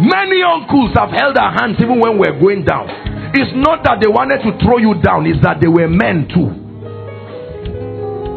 [0.00, 2.88] Many uncles have held our hands even when we're going down.
[3.34, 6.48] It's not that they wanted to throw you down, it's that they were men too.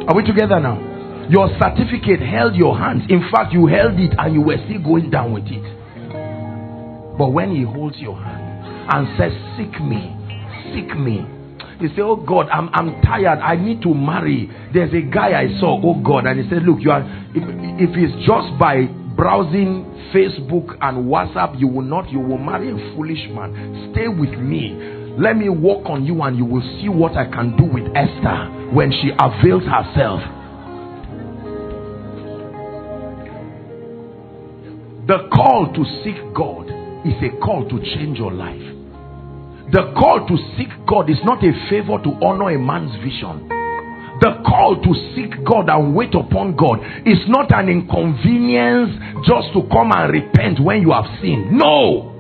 [0.10, 0.76] Are we together now?
[1.30, 3.04] Your certificate held your hands.
[3.08, 5.64] In fact, you held it and you were still going down with it.
[7.18, 10.16] But when he holds your hand and says, Seek me,
[10.74, 11.26] seek me,
[11.80, 13.40] you say, Oh God, I'm, I'm tired.
[13.40, 14.50] I need to marry.
[14.74, 16.26] There's a guy I saw, oh God.
[16.26, 17.02] And he said, Look, you are
[17.36, 18.86] if, if it's just by
[19.16, 23.92] browsing Facebook and WhatsApp, you will not, you will marry a foolish man.
[23.94, 24.74] Stay with me.
[25.18, 28.74] Let me work on you and you will see what I can do with Esther
[28.74, 30.22] when she avails herself.
[35.06, 38.62] The call to seek God is a call to change your life.
[39.72, 43.50] The call to seek God is not a favor to honor a man's vision.
[44.22, 48.92] The call to seek God and wait upon God is not an inconvenience
[49.26, 51.52] just to come and repent when you have sinned.
[51.52, 52.12] No.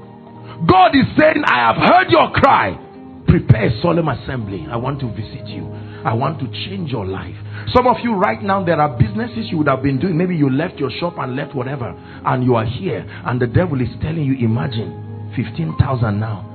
[0.67, 2.79] God is saying, I have heard your cry.
[3.27, 4.65] Prepare a solemn assembly.
[4.69, 5.63] I want to visit you.
[6.05, 7.35] I want to change your life.
[7.73, 10.17] Some of you right now, there are businesses you would have been doing.
[10.17, 11.95] Maybe you left your shop and left whatever,
[12.25, 16.49] and you are here, and the devil is telling you, imagine 15,000 now.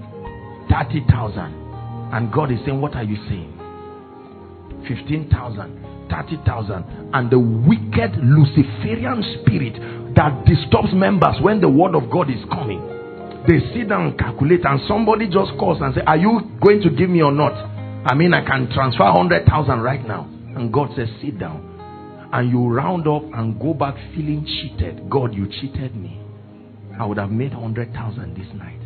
[0.71, 1.41] 30,000.
[2.13, 3.55] And God is saying, What are you saying?
[4.87, 7.11] 15,000, 30,000.
[7.13, 12.81] And the wicked Luciferian spirit that disturbs members when the word of God is coming.
[13.49, 16.91] They sit down and calculate, and somebody just calls and say, Are you going to
[16.91, 17.78] give me or not?
[18.05, 20.25] I mean, I can transfer 100,000 right now.
[20.57, 21.65] And God says, Sit down.
[22.33, 25.09] And you round up and go back feeling cheated.
[25.09, 26.21] God, you cheated me.
[26.99, 28.81] I would have made 100,000 this night.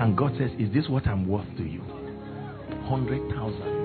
[0.00, 1.80] And God says, Is this what I'm worth to you?
[1.80, 3.77] 100,000.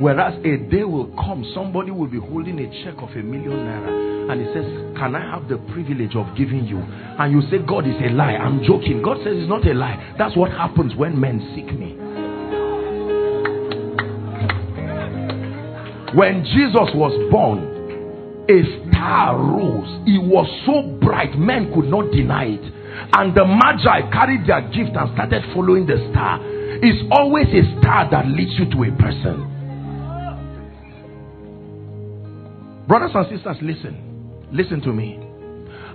[0.00, 4.16] Whereas a day will come, somebody will be holding a check of a million naira
[4.28, 4.66] and he says,
[4.98, 6.78] Can I have the privilege of giving you?
[6.80, 8.34] And you say, God is a lie.
[8.34, 9.00] I'm joking.
[9.02, 10.14] God says it's not a lie.
[10.18, 11.94] That's what happens when men seek me.
[16.14, 17.76] When Jesus was born,
[18.50, 18.58] a
[18.90, 20.02] star rose.
[20.06, 22.66] It was so bright, men could not deny it.
[23.12, 26.40] And the Magi carried their gift and started following the star.
[26.82, 29.55] It's always a star that leads you to a person.
[32.88, 34.48] Brothers and sisters, listen.
[34.52, 35.18] Listen to me.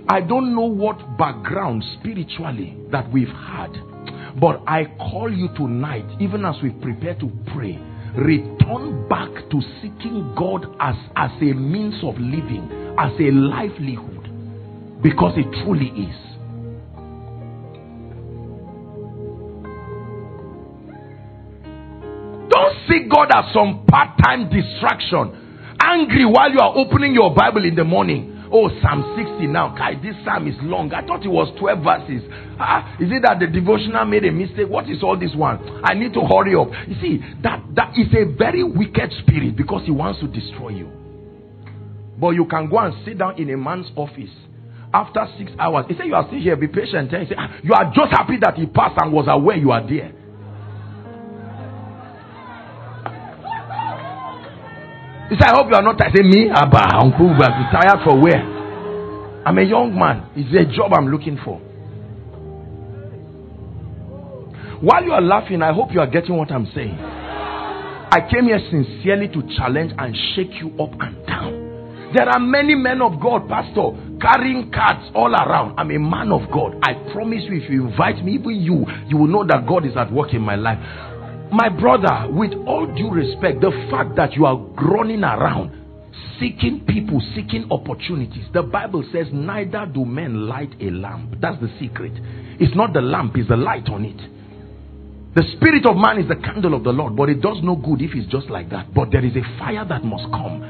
[0.08, 3.72] I don't know what background spiritually that we've had,
[4.40, 7.78] but I call you tonight, even as we prepare to pray
[8.16, 12.68] return back to seeking God as, as a means of living,
[12.98, 16.16] as a livelihood, because it truly is.
[22.50, 25.41] Don't see God as some part time distraction.
[25.92, 29.74] Angry while you are opening your Bible in the morning Oh, Psalm 60 now.
[29.74, 30.92] Kai, this psalm is long.
[30.92, 32.20] I thought it was 12 verses.
[32.60, 34.68] Ah, is it that the devotional made a mistake?
[34.68, 35.56] What is all this one?
[35.82, 36.68] I need to hurry up.
[36.86, 40.92] You see, that, that is a very wicked spirit because he wants to destroy you.
[42.20, 44.30] But you can go and sit down in a man's office
[44.92, 45.86] after six hours.
[45.88, 47.08] He said, You are still here, be patient.
[47.08, 49.80] He said, ah, You are just happy that he passed and was aware you are
[49.80, 50.12] there.
[55.32, 55.96] He said, I hope you are not.
[55.98, 58.36] I say, Me, Abba, Uncle, but tired for where?
[59.48, 60.28] I'm a young man.
[60.36, 61.56] It's a job I'm looking for.
[64.84, 66.98] While you are laughing, I hope you are getting what I'm saying.
[67.00, 72.12] I came here sincerely to challenge and shake you up and down.
[72.14, 75.78] There are many men of God, Pastor, carrying cards all around.
[75.80, 76.76] I'm a man of God.
[76.82, 79.96] I promise you, if you invite me, even you, you will know that God is
[79.96, 80.76] at work in my life.
[81.52, 85.70] My brother, with all due respect, the fact that you are groaning around,
[86.40, 91.34] seeking people, seeking opportunities, the Bible says, neither do men light a lamp.
[91.42, 92.12] That's the secret.
[92.58, 94.16] It's not the lamp, it's the light on it.
[95.34, 98.00] The spirit of man is the candle of the Lord, but it does no good
[98.00, 98.94] if it's just like that.
[98.94, 100.60] But there is a fire that must come.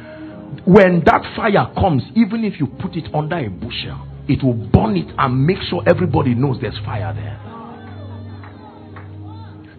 [0.67, 4.97] When that fire comes, even if you put it under a bushel, it will burn
[4.97, 7.52] it and make sure everybody knows there's fire there.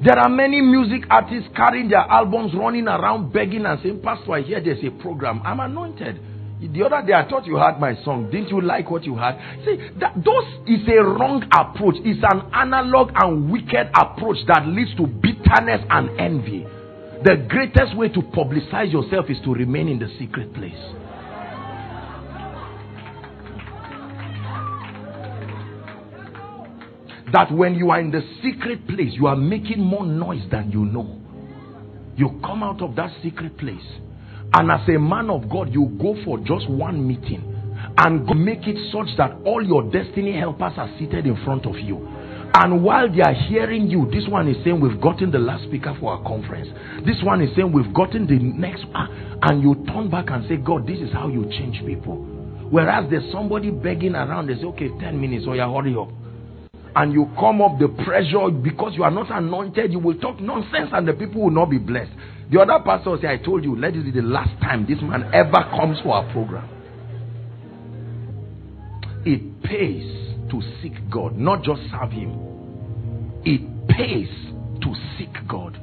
[0.03, 4.41] There are many music artists carrying their albums, running around begging and saying, Pastor, I
[4.41, 5.41] hear there's a program.
[5.45, 6.19] I'm anointed.
[6.59, 8.29] The other day I thought you heard my song.
[8.29, 9.35] Didn't you like what you heard?
[9.63, 11.95] See, that those is a wrong approach.
[12.03, 16.63] It's an analog and wicked approach that leads to bitterness and envy.
[17.23, 20.79] The greatest way to publicize yourself is to remain in the secret place.
[27.33, 30.85] That when you are in the secret place, you are making more noise than you
[30.85, 31.19] know.
[32.15, 33.81] You come out of that secret place
[34.53, 37.41] and as a man of God, you go for just one meeting
[37.97, 42.07] and make it such that all your destiny helpers are seated in front of you.
[42.55, 45.97] And while they are hearing you, this one is saying, We've gotten the last speaker
[45.99, 46.67] for our conference.
[47.03, 48.85] This one is saying, We've gotten the next.
[48.93, 49.07] Ah,
[49.41, 52.17] and you turn back and say, God, this is how you change people.
[52.69, 56.22] Whereas there's somebody begging around, they say, Okay, 10 minutes, or oh, you hurry up.
[56.95, 60.89] And you come up the pressure because you are not anointed, you will talk nonsense
[60.93, 62.11] and the people will not be blessed.
[62.51, 65.29] The other pastor say, I told you, let this be the last time this man
[65.33, 66.69] ever comes for our program.
[69.25, 70.03] It pays
[70.51, 73.41] to seek God, not just serve Him.
[73.43, 74.29] It pays
[74.81, 75.79] to seek God.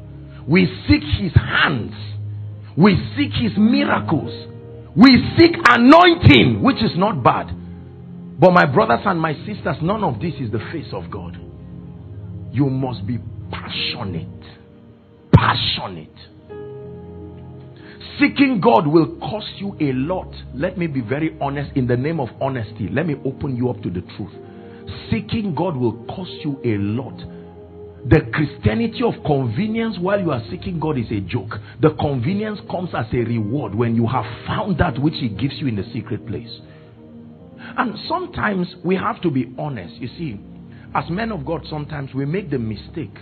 [0.46, 1.94] We seek His hands,
[2.76, 4.48] we seek His miracles,
[4.96, 7.54] we seek anointing, which is not bad.
[8.41, 11.38] But, my brothers and my sisters, none of this is the face of God.
[12.53, 13.18] You must be
[13.51, 14.26] passionate.
[15.32, 16.16] Passionate
[18.20, 20.30] Seeking God will cost you a lot.
[20.55, 22.86] Let me be very honest in the name of honesty.
[22.93, 24.32] Let me open you up to the truth.
[25.11, 27.16] Seeking God will cost you a lot.
[28.11, 31.55] The Christianity of convenience while you are seeking God is a joke.
[31.80, 35.68] The convenience comes as a reward when you have found that which He gives you
[35.68, 36.51] in the secret place.
[37.76, 39.94] And sometimes we have to be honest.
[39.94, 40.40] You see,
[40.94, 43.16] as men of God, sometimes we make the mistake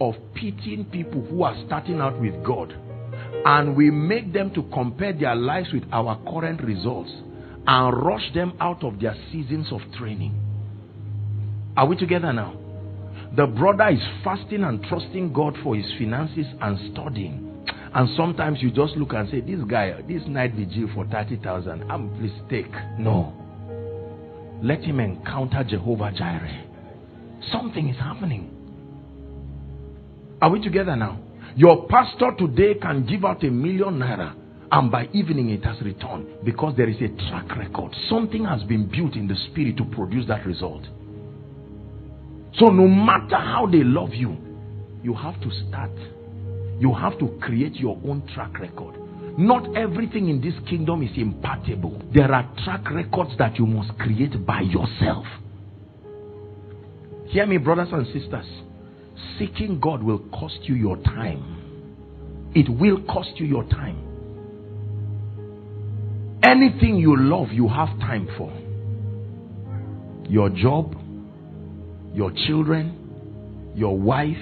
[0.00, 2.74] of pitying people who are starting out with God
[3.44, 7.10] and we make them to compare their lives with our current results
[7.66, 10.34] and rush them out of their seasons of training.
[11.76, 12.56] Are we together now?
[13.36, 17.46] The brother is fasting and trusting God for his finances and studying.
[17.94, 22.10] And sometimes you just look and say, This guy, this night vigil for 30,000, I'm
[22.18, 22.70] please take.
[22.98, 23.39] No.
[24.62, 26.64] Let him encounter Jehovah Jireh.
[27.50, 28.50] Something is happening.
[30.42, 31.18] Are we together now?
[31.56, 34.34] Your pastor today can give out a million naira
[34.72, 37.94] and by evening it has returned because there is a track record.
[38.08, 40.84] Something has been built in the spirit to produce that result.
[42.58, 44.36] So, no matter how they love you,
[45.02, 45.90] you have to start.
[46.78, 48.96] You have to create your own track record.
[49.38, 52.02] Not everything in this kingdom is impartable.
[52.12, 55.24] There are track records that you must create by yourself.
[57.26, 58.46] Hear me, brothers and sisters.
[59.38, 62.50] Seeking God will cost you your time.
[62.54, 64.06] It will cost you your time.
[66.42, 68.52] Anything you love, you have time for.
[70.28, 70.96] Your job,
[72.12, 74.36] your children, your wife,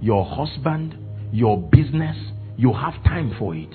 [0.00, 0.96] your husband,
[1.32, 2.16] your business,
[2.56, 3.68] you have time for it.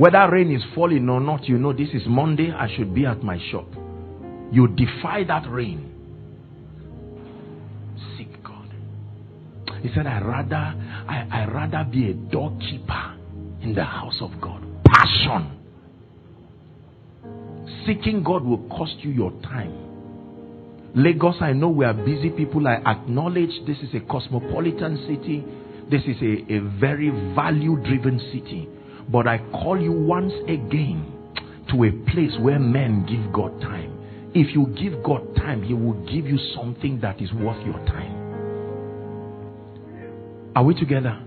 [0.00, 3.22] Whether rain is falling or not, you know this is Monday, I should be at
[3.22, 3.66] my shop.
[4.50, 5.92] You defy that rain
[8.16, 8.70] Seek God.
[9.82, 13.14] He said, I rather, I, I rather be a doorkeeper
[13.60, 14.64] in the house of God.
[14.86, 15.58] Passion.
[17.84, 20.94] Seeking God will cost you your time.
[20.94, 22.66] Lagos, I know we are busy people.
[22.66, 25.44] I acknowledge this is a cosmopolitan city.
[25.90, 28.66] This is a, a very value driven city.
[29.10, 31.04] But I call you once again
[31.70, 33.96] to a place where men give God time.
[34.34, 38.20] If you give God time, He will give you something that is worth your time.
[40.54, 41.20] Are we together?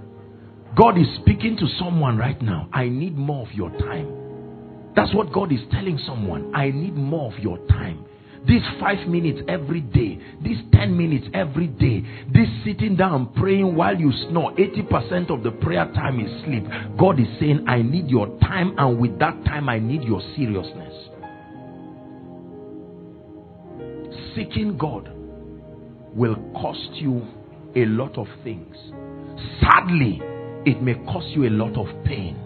[0.76, 2.70] God is speaking to someone right now.
[2.74, 4.94] I need more of your time.
[4.96, 6.54] That's what God is telling someone.
[6.56, 8.06] I need more of your time.
[8.46, 13.98] This five minutes every day, this 10 minutes every day, this sitting down praying while
[13.98, 16.64] you snore, 80% of the prayer time is sleep.
[17.00, 20.94] God is saying, I need your time, and with that time, I need your seriousness.
[24.36, 25.10] Seeking God
[26.14, 27.26] will cost you
[27.76, 28.76] a lot of things.
[29.62, 30.22] Sadly,
[30.66, 32.38] it may cost you a lot of pain.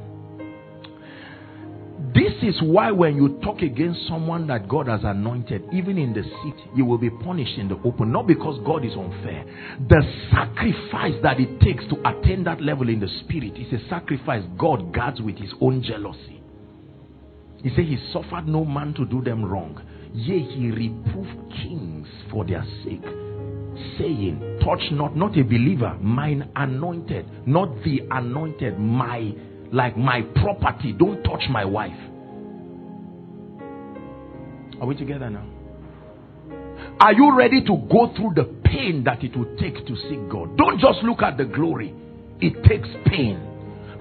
[2.17, 6.23] This is why when you talk against someone that God has anointed, even in the
[6.23, 8.11] seat, you will be punished in the open.
[8.11, 9.45] Not because God is unfair.
[9.87, 10.01] The
[10.31, 14.91] sacrifice that it takes to attain that level in the spirit is a sacrifice God
[14.95, 16.41] guards with his own jealousy.
[17.61, 19.79] He said he suffered no man to do them wrong.
[20.11, 23.03] Yea, he reproved kings for their sake,
[23.99, 29.35] saying, Touch not, not a believer, mine anointed, not the anointed, my
[29.71, 30.93] like my property.
[30.93, 31.97] Don't touch my wife.
[34.79, 35.45] Are we together now?
[36.99, 40.57] Are you ready to go through the pain that it will take to seek God?
[40.57, 41.93] Don't just look at the glory,
[42.39, 43.43] it takes pain.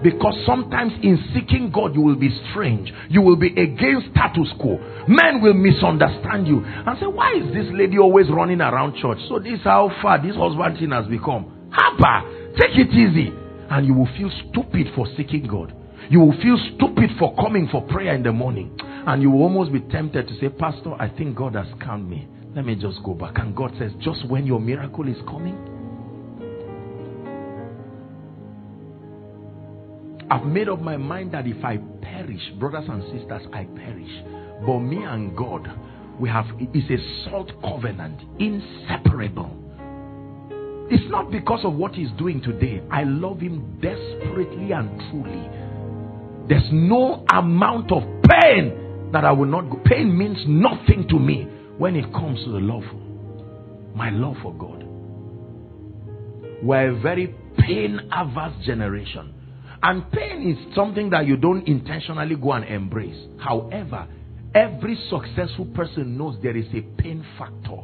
[0.03, 2.93] Because sometimes in seeking God, you will be strange.
[3.09, 4.77] You will be against status quo.
[5.07, 9.17] Men will misunderstand you and say, Why is this lady always running around church?
[9.27, 11.69] So, this is how far this husband thing has become.
[11.73, 13.33] Hapa, take it easy.
[13.69, 15.73] And you will feel stupid for seeking God.
[16.09, 18.77] You will feel stupid for coming for prayer in the morning.
[19.07, 22.27] And you will almost be tempted to say, Pastor, I think God has calmed me.
[22.53, 23.37] Let me just go back.
[23.37, 25.55] And God says, Just when your miracle is coming,
[30.29, 34.11] I've made up my mind that if I perish, brothers and sisters, I perish.
[34.65, 35.71] But me and God,
[36.19, 39.55] we have it's a salt covenant, inseparable.
[40.91, 42.83] It's not because of what he's doing today.
[42.91, 45.47] I love him desperately and truly.
[46.49, 49.79] There's no amount of pain that I will not go.
[49.85, 51.47] Pain means nothing to me
[51.77, 52.83] when it comes to the love,
[53.95, 54.83] my love for God.
[56.63, 59.33] We're a very pain averse generation.
[59.83, 63.27] And pain is something that you don't intentionally go and embrace.
[63.39, 64.07] However,
[64.55, 67.83] every successful person knows there is a pain factor.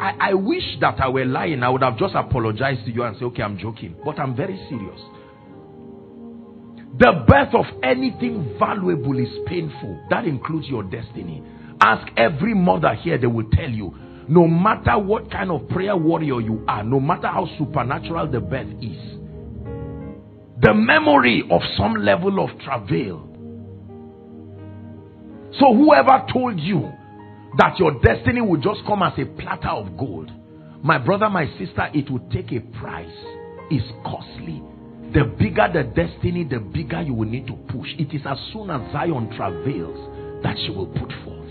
[0.00, 1.62] I, I wish that I were lying.
[1.62, 3.96] I would have just apologized to you and say, okay, I'm joking.
[4.04, 5.00] But I'm very serious.
[6.98, 9.98] The birth of anything valuable is painful.
[10.10, 11.42] That includes your destiny.
[11.80, 13.94] Ask every mother here, they will tell you.
[14.28, 18.68] No matter what kind of prayer warrior you are, no matter how supernatural the birth
[18.80, 19.18] is,
[20.60, 23.28] the memory of some level of travail.
[25.58, 26.92] So, whoever told you
[27.58, 30.30] that your destiny would just come as a platter of gold,
[30.82, 33.08] my brother, my sister, it would take a price.
[33.70, 34.62] It's costly.
[35.12, 37.88] The bigger the destiny, the bigger you will need to push.
[37.98, 41.42] It is as soon as Zion travails that she will put forth.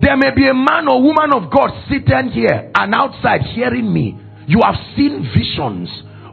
[0.00, 4.18] There may be a man or woman of God sitting here and outside hearing me.
[4.46, 5.88] You have seen visions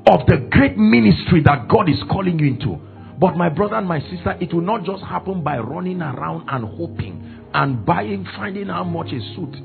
[0.07, 2.79] of the great ministry that God is calling you into.
[3.19, 6.65] But my brother and my sister, it will not just happen by running around and
[6.65, 9.55] hoping and buying, finding how much a suit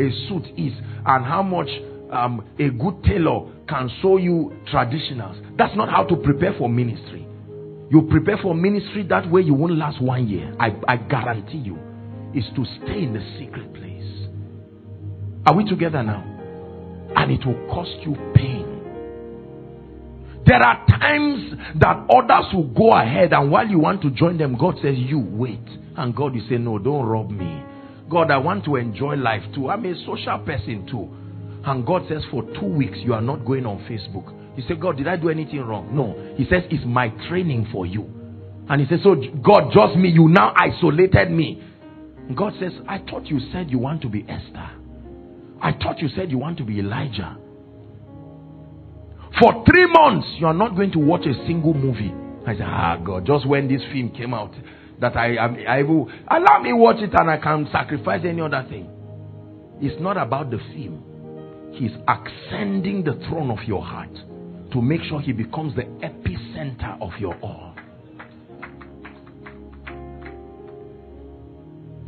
[0.00, 0.72] a suit is
[1.04, 1.68] and how much
[2.12, 5.56] um, a good tailor can sew you traditionals.
[5.56, 7.26] That's not how to prepare for ministry.
[7.90, 10.54] You prepare for ministry that way, you won't last one year.
[10.60, 11.78] I, I guarantee you.
[12.32, 14.28] Is to stay in the secret place.
[15.46, 16.22] Are we together now?
[17.16, 18.70] And it will cost you pain.
[20.46, 24.56] There are times that others will go ahead, and while you want to join them,
[24.56, 25.58] God says, You wait.
[25.96, 27.64] And God will say, No, don't rob me.
[28.08, 29.68] God, I want to enjoy life too.
[29.68, 31.08] I'm a social person too.
[31.64, 34.36] And God says, for two weeks, you are not going on Facebook.
[34.56, 35.94] You say, God, did I do anything wrong?
[35.94, 36.34] No.
[36.36, 38.08] He says, it's my training for you.
[38.68, 41.62] And he says, so God, just me, you now isolated me.
[42.34, 44.70] God says, I thought you said you want to be Esther.
[45.60, 47.36] I thought you said you want to be Elijah.
[49.40, 52.12] For three months, you are not going to watch a single movie.
[52.46, 54.52] I said, ah, God, just when this film came out,
[55.00, 58.88] that I, I will allow me watch it and I can sacrifice any other thing.
[59.80, 61.04] It's not about the film.
[61.72, 64.14] He's ascending the throne of your heart
[64.72, 67.74] to make sure He becomes the epicenter of your all.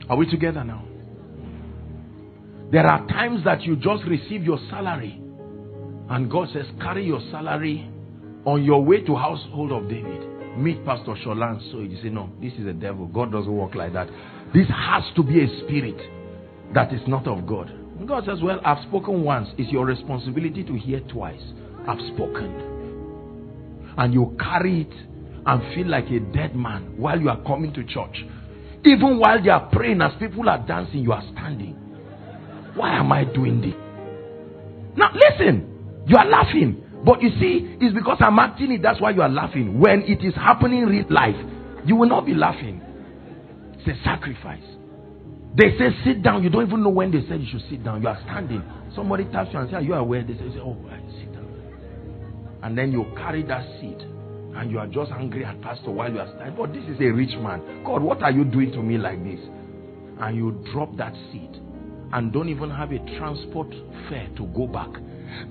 [0.09, 0.85] Are we together now?
[2.71, 5.21] There are times that you just receive your salary,
[6.11, 7.89] and God says, Carry your salary
[8.45, 10.29] on your way to household of David.
[10.57, 11.71] meet Pastor Sholan.
[11.71, 13.07] So you say, no, this is a devil.
[13.07, 14.09] God doesn't work like that.
[14.53, 15.97] This has to be a spirit
[16.75, 17.73] that is not of God.
[18.07, 19.49] God says, well, I've spoken once.
[19.59, 21.41] It's your responsibility to hear twice.
[21.87, 23.95] I've spoken.
[23.97, 24.93] And you carry it
[25.45, 28.25] and feel like a dead man while you are coming to church.
[28.85, 31.75] Even while they are praying, as people are dancing, you are standing.
[32.75, 33.75] Why am I doing this?
[34.97, 36.83] Now, listen, you are laughing.
[37.05, 39.79] But you see, it's because I'm acting it, that's why you are laughing.
[39.81, 41.37] When it is happening in real life,
[41.85, 42.81] you will not be laughing.
[43.75, 44.63] It's a sacrifice.
[45.57, 46.43] They say sit down.
[46.43, 48.03] You don't even know when they said you should sit down.
[48.03, 48.63] You are standing.
[48.95, 50.23] Somebody taps you and says, Are you aware?
[50.23, 50.77] They say, Oh,
[51.21, 52.59] sit down.
[52.63, 56.21] And then you carry that seat and you are just angry at pastor while you
[56.21, 56.57] are standing.
[56.57, 57.85] But this is a rich man.
[57.85, 59.41] God, what are you doing to me like this?
[60.21, 61.51] And you drop that seat
[62.13, 63.69] and don't even have a transport
[64.09, 64.91] fare to go back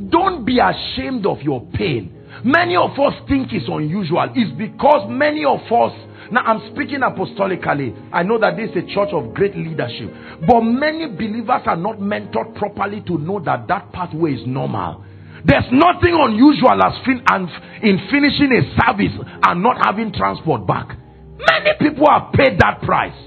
[0.10, 2.14] don't be ashamed of your pain.
[2.44, 4.28] Many of us think it's unusual.
[4.36, 5.94] It's because many of us,
[6.32, 7.94] now I'm speaking apostolically.
[8.14, 10.10] I know that this is a church of great leadership.
[10.48, 15.04] But many believers are not mentored properly to know that that pathway is normal.
[15.44, 17.50] There's nothing unusual as fin- and
[17.84, 19.12] in finishing a service
[19.44, 20.88] and not having transport back.
[20.88, 23.18] Many people have paid that price.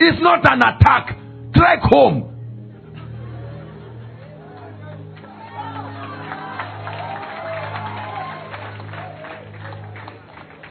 [0.00, 1.18] It's not an attack.
[1.54, 2.31] Trek home.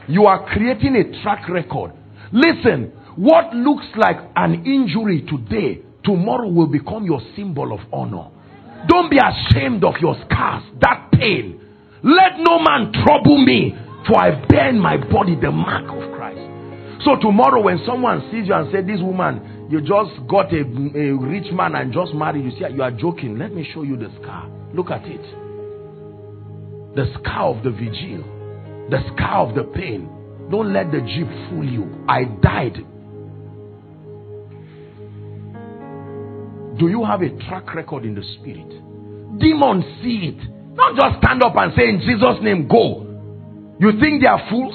[0.08, 1.92] You are creating a track record.
[2.32, 8.28] Listen, what looks like an injury today, tomorrow will become your symbol of honor.
[8.88, 11.60] Don't be ashamed of your scars, that pain.
[12.02, 13.76] Let no man trouble me,
[14.08, 16.40] for I bear in my body the mark of Christ.
[17.04, 21.12] So tomorrow, when someone sees you and says, This woman, you just got a, a
[21.14, 23.38] rich man and just married, you see, you are joking.
[23.38, 24.48] Let me show you the scar.
[24.74, 25.22] Look at it.
[26.94, 28.41] The scar of the vigil
[28.90, 30.08] the scar of the pain.
[30.50, 32.04] Don't let the jeep fool you.
[32.08, 32.76] I died.
[36.78, 38.68] Do you have a track record in the spirit?
[39.38, 40.74] Demons see it.
[40.74, 43.06] Not just stand up and say, In Jesus' name, go.
[43.78, 44.74] You think they are fools?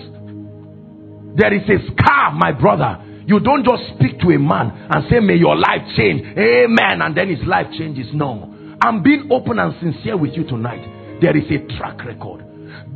[1.35, 3.03] There is a scar, my brother.
[3.25, 6.21] You don't just speak to a man and say, May your life change.
[6.37, 7.01] Amen.
[7.01, 8.07] And then his life changes.
[8.13, 8.53] No.
[8.81, 11.19] I'm being open and sincere with you tonight.
[11.21, 12.45] There is a track record.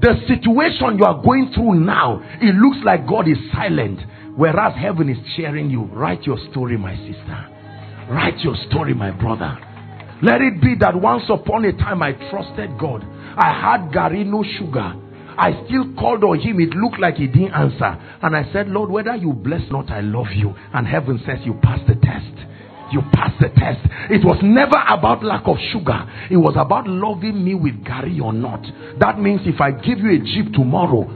[0.02, 4.00] The situation you are going through now, it looks like God is silent,
[4.36, 5.84] whereas heaven is cheering you.
[5.84, 7.48] Write your story, my sister.
[8.10, 9.58] Write your story, my brother.
[10.24, 13.04] Let it be that once upon a time I trusted God.
[13.38, 14.94] I had garri no sugar.
[15.38, 16.60] I still called on him.
[16.60, 17.98] It looked like he didn't answer.
[18.22, 20.54] And I said, Lord, whether you bless not, I love you.
[20.74, 22.51] And heaven says you passed the test
[22.92, 23.80] you pass the test.
[24.10, 26.08] It was never about lack of sugar.
[26.30, 28.62] It was about loving me with garri or not.
[29.00, 31.10] That means if I give you a Jeep tomorrow,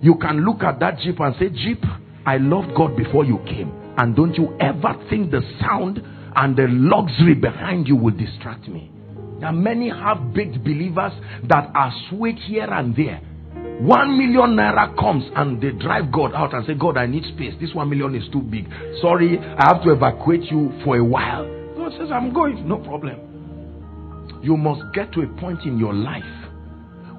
[0.00, 1.82] you can look at that Jeep and say, Jeep,
[2.26, 3.72] I loved God before you came.
[3.96, 6.00] And don't you ever think the sound
[6.36, 8.92] and the luxury behind you will distract me.
[9.40, 11.12] There are many half-baked believers
[11.48, 13.20] that are swayed here and there
[13.80, 17.54] one million naira comes and they drive God out and say, God, I need space.
[17.60, 18.68] This one million is too big.
[19.00, 21.46] Sorry, I have to evacuate you for a while.
[21.76, 22.66] God says, I'm going.
[22.68, 24.40] No problem.
[24.42, 26.22] You must get to a point in your life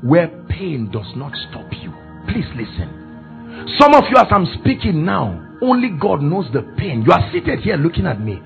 [0.03, 1.91] where pain does not stop you.
[2.28, 3.68] Please listen.
[3.80, 7.03] Some of you, as I'm speaking now, only God knows the pain.
[7.05, 8.41] You are seated here looking at me,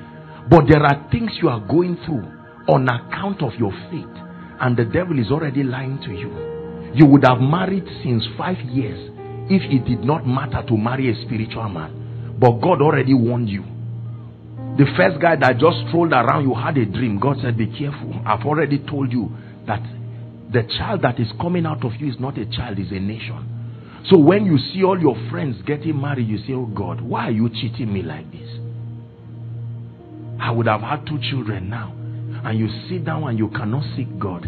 [0.49, 2.25] but there are things you are going through
[2.67, 4.15] on account of your faith,
[4.61, 6.62] and the devil is already lying to you.
[6.93, 9.09] You would have married since five years
[9.49, 12.35] if it did not matter to marry a spiritual man.
[12.39, 13.63] But God already warned you.
[14.77, 17.19] The first guy that just strolled around, you had a dream.
[17.19, 18.13] God said, Be careful.
[18.25, 19.29] I've already told you
[19.67, 19.81] that
[20.51, 24.03] the child that is coming out of you is not a child, is a nation.
[24.09, 27.31] So when you see all your friends getting married, you say, Oh God, why are
[27.31, 28.49] you cheating me like this?
[30.39, 31.93] I would have had two children now.
[32.43, 34.43] And you sit down and you cannot seek God.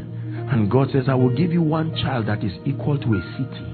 [0.48, 3.66] And God says, I will give you one child that is equal to a city.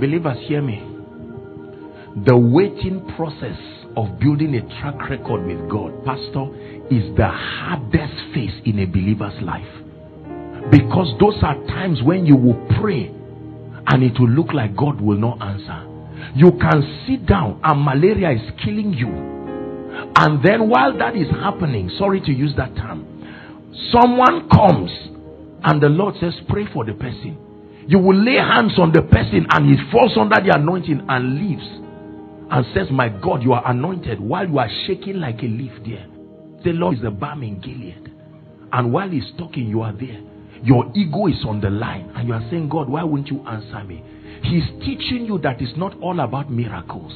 [0.00, 0.82] Believers, hear me.
[2.26, 3.58] The waiting process
[3.96, 6.48] of building a track record with God, Pastor,
[6.90, 9.64] is the hardest phase in a believer's life.
[10.70, 13.08] Because those are times when you will pray
[13.86, 15.84] and it will look like God will not answer.
[16.34, 19.35] You can sit down and malaria is killing you
[20.16, 23.04] and then while that is happening, sorry to use that term,
[23.92, 24.90] someone comes
[25.64, 27.38] and the Lord says, Pray for the person.
[27.88, 31.66] You will lay hands on the person and he falls under the anointing and leaves
[32.50, 36.06] and says, My God, you are anointed while you are shaking like a leaf there.
[36.64, 38.12] The Lord is the balm in Gilead.
[38.72, 40.20] And while he's talking, you are there.
[40.62, 42.10] Your ego is on the line.
[42.16, 44.02] And you are saying, God, why won't you answer me?
[44.42, 47.12] He's teaching you that it's not all about miracles,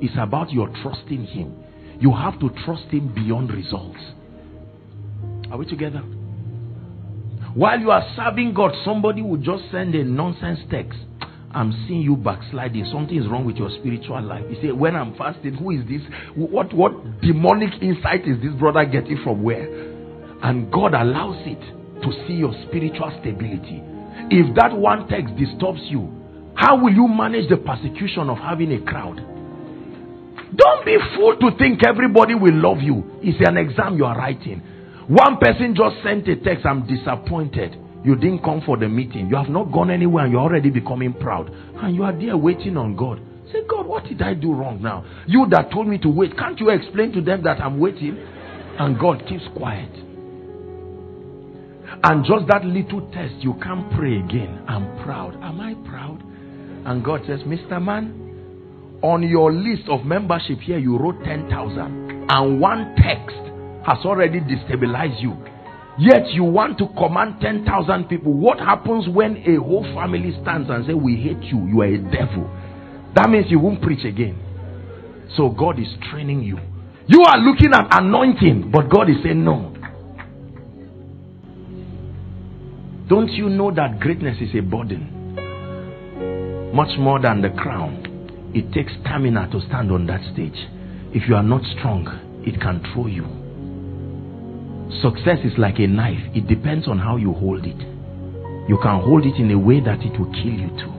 [0.00, 1.61] it's about your trusting Him.
[2.02, 4.00] You have to trust Him beyond results.
[5.52, 6.00] Are we together?
[7.54, 10.98] While you are serving God, somebody will just send a nonsense text.
[11.52, 12.86] I'm seeing you backsliding.
[12.90, 14.42] Something is wrong with your spiritual life.
[14.50, 16.02] You say, When I'm fasting, who is this?
[16.34, 19.70] What what demonic insight is this brother getting from where?
[20.42, 21.60] And God allows it
[22.02, 23.78] to see your spiritual stability.
[24.34, 26.10] If that one text disturbs you,
[26.56, 29.31] how will you manage the persecution of having a crowd?
[30.54, 33.18] Don't be fool to think everybody will love you.
[33.22, 34.60] It's an exam you are writing.
[35.08, 37.76] One person just sent a text, I'm disappointed.
[38.04, 39.28] You didn't come for the meeting.
[39.28, 41.50] You have not gone anywhere and you're already becoming proud.
[41.50, 43.20] And you are there waiting on God.
[43.52, 45.04] Say, God, what did I do wrong now?
[45.26, 48.16] You that told me to wait, can't you explain to them that I'm waiting?
[48.78, 49.90] And God keeps quiet.
[52.04, 54.64] And just that little test, you can't pray again.
[54.66, 55.34] I'm proud.
[55.42, 56.22] Am I proud?
[56.86, 57.80] And God says, Mr.
[57.80, 58.31] Man,
[59.02, 62.26] on your list of membership here, you wrote 10,000.
[62.30, 63.36] And one text
[63.84, 65.36] has already destabilized you.
[65.98, 68.32] Yet you want to command 10,000 people.
[68.32, 71.98] What happens when a whole family stands and say, We hate you, you are a
[71.98, 72.48] devil?
[73.14, 74.38] That means you won't preach again.
[75.36, 76.58] So God is training you.
[77.08, 79.74] You are looking at anointing, but God is saying, No.
[83.08, 85.18] Don't you know that greatness is a burden?
[86.74, 88.11] Much more than the crown.
[88.54, 90.68] It takes stamina to stand on that stage.
[91.14, 92.04] If you are not strong,
[92.44, 93.24] it can throw you.
[95.00, 97.80] Success is like a knife, it depends on how you hold it.
[98.68, 100.92] You can hold it in a way that it will kill you too.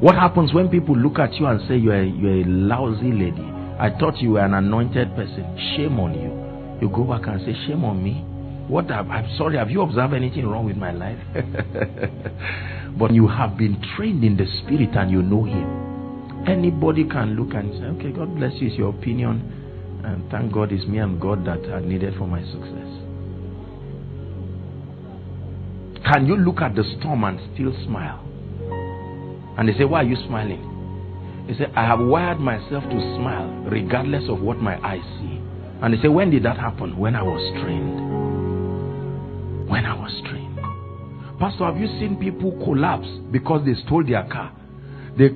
[0.00, 3.44] What happens when people look at you and say you're a, you're a lousy lady?
[3.78, 5.44] I thought you were an anointed person.
[5.76, 6.32] Shame on you.
[6.80, 8.24] You go back and say, Shame on me.
[8.68, 11.18] What have, I'm sorry, have you observed anything wrong with my life?
[12.98, 15.91] but you have been trained in the spirit and you know him.
[16.46, 19.60] Anybody can look and say, Okay, God bless you, it's your opinion.
[20.04, 22.92] And thank God it's me and God that are needed for my success.
[26.12, 28.20] Can you look at the storm and still smile?
[29.56, 30.68] And they say, Why are you smiling?
[31.46, 35.40] He said, I have wired myself to smile regardless of what my eyes see.
[35.80, 36.98] And they say, When did that happen?
[36.98, 38.00] When I was trained.
[39.68, 40.58] When I was trained.
[41.38, 44.52] Pastor, have you seen people collapse because they stole their car?
[45.16, 45.30] They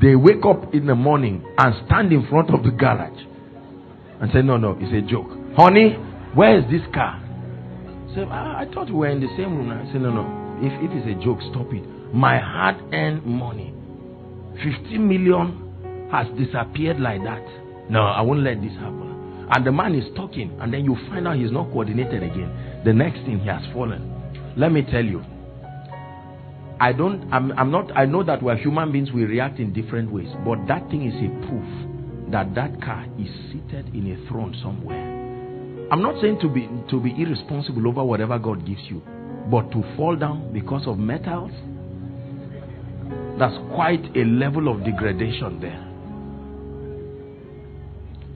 [0.00, 3.18] they wake up in the morning and stand in front of the garage
[4.20, 5.28] and say, No, no, it's a joke.
[5.56, 5.94] Honey,
[6.34, 7.22] where is this car?
[8.14, 9.70] Say, I, I thought we were in the same room.
[9.70, 10.24] I say, No, no.
[10.60, 11.84] If, if it's a joke, stop it.
[12.14, 13.74] My hard earned money,
[14.62, 17.44] 50 million, has disappeared like that.
[17.90, 19.46] No, I won't let this happen.
[19.50, 22.82] And the man is talking, and then you find out he's not coordinated again.
[22.84, 24.12] The next thing he has fallen.
[24.56, 25.22] Let me tell you,
[26.78, 30.12] I don't, I'm, I'm not, I know that we're human beings, we react in different
[30.12, 34.54] ways, but that thing is a proof that that car is seated in a throne
[34.62, 35.16] somewhere.
[35.90, 39.00] I'm not saying to be to be irresponsible over whatever God gives you,
[39.50, 41.52] but to fall down because of metals,
[43.38, 45.82] that's quite a level of degradation there.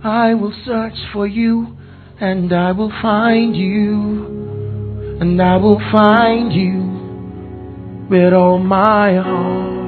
[0.02, 1.76] I will search for you
[2.20, 6.89] and I will find you and I will find you
[8.10, 9.78] with all my heart.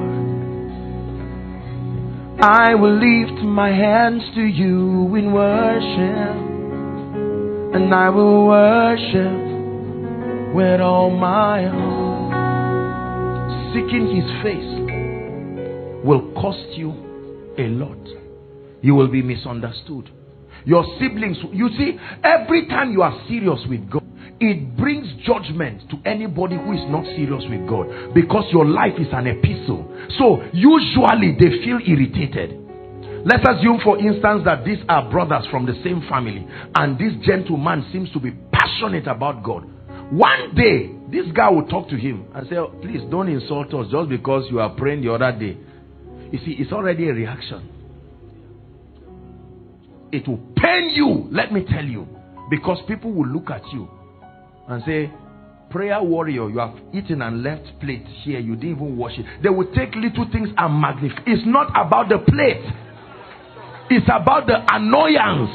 [2.41, 6.37] I will lift my hands to you in worship,
[7.75, 13.73] and I will worship with all my heart.
[13.73, 14.79] Seeking His face
[16.05, 16.93] will cost you
[17.57, 18.07] a lot.
[18.81, 20.09] You will be misunderstood.
[20.65, 24.02] Your siblings, you see, every time you are serious with God,
[24.43, 29.07] it brings judgment to anybody who is not serious with God because your life is
[29.13, 29.87] an epistle.
[30.19, 32.59] So usually they feel irritated.
[33.23, 37.87] Let's assume, for instance, that these are brothers from the same family, and this gentleman
[37.93, 39.63] seems to be passionate about God.
[40.11, 43.87] One day, this guy will talk to him and say, oh, Please don't insult us
[43.89, 45.57] just because you are praying the other day.
[46.33, 47.69] You see, it's already a reaction.
[50.11, 52.05] It will pain you, let me tell you,
[52.49, 53.87] because people will look at you
[54.67, 55.11] and say,
[55.69, 59.25] Prayer warrior, you have eaten and left plate here, you didn't even wash it.
[59.41, 61.23] They will take little things and magnify.
[61.25, 62.61] It's not about the plate,
[63.89, 65.49] it's about the annoyance.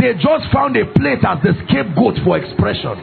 [0.00, 2.96] They just found a plate as the scapegoat for expression.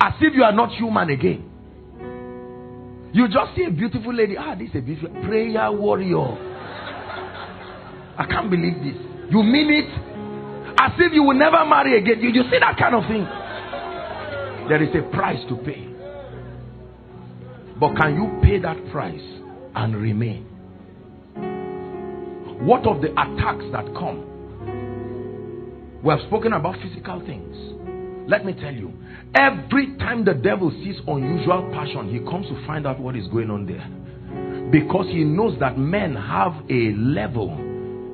[0.00, 1.50] As if you are not human again.
[3.12, 4.36] You just see a beautiful lady.
[4.38, 6.38] Ah, this is a beautiful prayer warrior.
[8.16, 8.94] I can't believe this.
[9.32, 10.09] You mean it?
[10.80, 12.22] As if you will never marry again.
[12.22, 13.24] You, you see that kind of thing?
[14.66, 15.86] There is a price to pay.
[17.78, 19.20] But can you pay that price
[19.74, 20.44] and remain?
[22.64, 24.24] What of the attacks that come?
[26.02, 27.54] We have spoken about physical things.
[28.26, 28.94] Let me tell you,
[29.34, 33.50] every time the devil sees unusual passion, he comes to find out what is going
[33.50, 33.86] on there.
[34.70, 37.50] Because he knows that men have a level,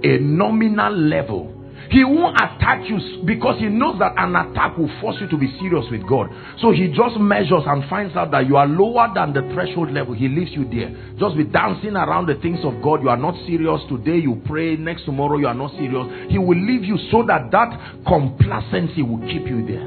[0.03, 1.56] a nominal level
[1.91, 5.49] he won't attack you because he knows that an attack will force you to be
[5.59, 6.31] serious with God.
[6.61, 10.15] So he just measures and finds out that you are lower than the threshold level.
[10.15, 10.91] He leaves you there.
[11.19, 13.03] Just be dancing around the things of God.
[13.03, 13.81] You are not serious.
[13.89, 14.77] Today you pray.
[14.77, 16.31] Next tomorrow you are not serious.
[16.31, 19.87] He will leave you so that that complacency will keep you there.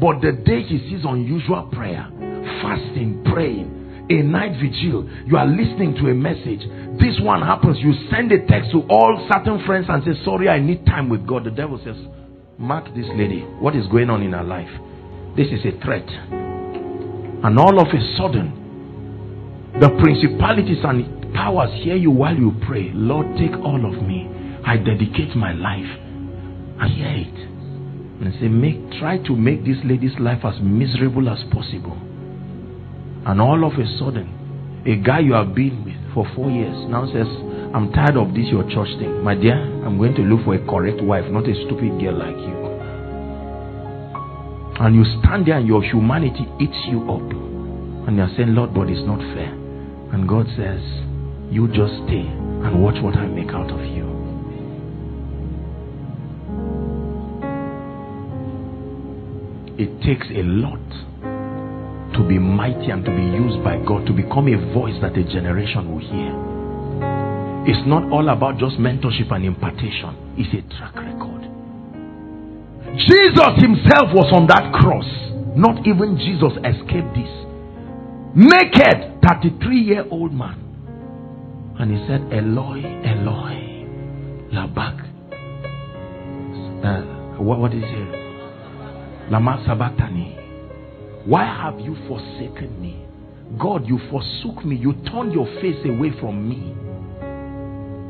[0.00, 2.08] But the day he sees unusual prayer,
[2.62, 3.79] fasting, praying,
[4.10, 6.60] a night vigil, you are listening to a message.
[6.98, 10.58] This one happens, you send a text to all certain friends and say, Sorry, I
[10.58, 11.44] need time with God.
[11.44, 11.96] The devil says,
[12.58, 13.40] Mark this lady.
[13.60, 14.68] What is going on in her life?
[15.36, 16.06] This is a threat.
[16.10, 22.90] And all of a sudden, the principalities and powers hear you while you pray.
[22.92, 24.28] Lord, take all of me.
[24.66, 25.88] I dedicate my life.
[26.82, 27.38] I hear it.
[28.20, 31.96] And say, make try to make this lady's life as miserable as possible.
[33.26, 37.06] And all of a sudden, a guy you have been with for four years now
[37.12, 37.28] says,
[37.74, 39.22] I'm tired of this your church thing.
[39.22, 42.36] My dear, I'm going to look for a correct wife, not a stupid girl like
[42.36, 42.60] you.
[44.80, 47.20] And you stand there and your humanity eats you up.
[48.08, 49.52] And you're saying, Lord, but it's not fair.
[50.12, 50.80] And God says,
[51.52, 54.08] You just stay and watch what I make out of you.
[59.78, 60.80] It takes a lot
[62.14, 65.24] to be mighty and to be used by God to become a voice that a
[65.24, 66.32] generation will hear.
[67.66, 71.44] It's not all about just mentorship and impartation, it's a track record.
[72.96, 75.06] Jesus himself was on that cross.
[75.56, 77.30] Not even Jesus escaped this.
[78.34, 80.66] Naked, 33 year old man.
[81.78, 83.86] And he said, Eloi, Eloi,
[84.52, 85.06] Labak.
[86.84, 89.30] Uh, what, what is it?
[89.30, 90.39] Lama Sabachthani.
[91.26, 93.04] Why have you forsaken me?
[93.58, 94.76] God, you forsook me.
[94.76, 96.74] You turned your face away from me.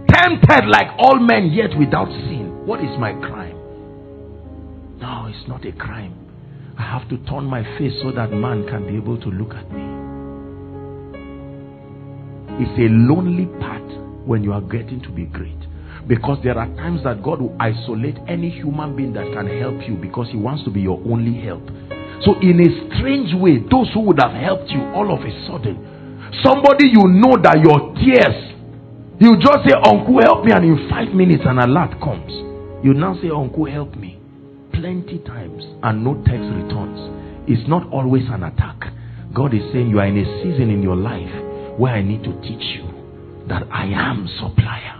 [0.09, 2.67] Tempted like all men, yet without sin.
[2.67, 3.57] What is my crime?
[5.01, 6.15] No, it's not a crime.
[6.79, 9.71] I have to turn my face so that man can be able to look at
[9.73, 9.83] me.
[12.63, 13.81] It's a lonely path
[14.27, 15.57] when you are getting to be great.
[16.07, 19.95] Because there are times that God will isolate any human being that can help you
[19.97, 21.63] because He wants to be your only help.
[22.25, 25.81] So, in a strange way, those who would have helped you all of a sudden,
[26.45, 28.53] somebody you know that your tears,
[29.19, 32.33] you just say, Uncle, help me, and in five minutes, an alert comes.
[32.85, 34.19] You now say, Uncle, help me.
[34.73, 37.01] Plenty times, and no text returns.
[37.49, 38.81] It's not always an attack.
[39.35, 41.31] God is saying, You are in a season in your life
[41.79, 42.85] where I need to teach you
[43.49, 44.97] that I am supplier.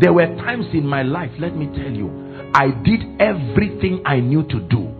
[0.00, 4.42] There were times in my life, let me tell you, I did everything I knew
[4.42, 4.92] to do.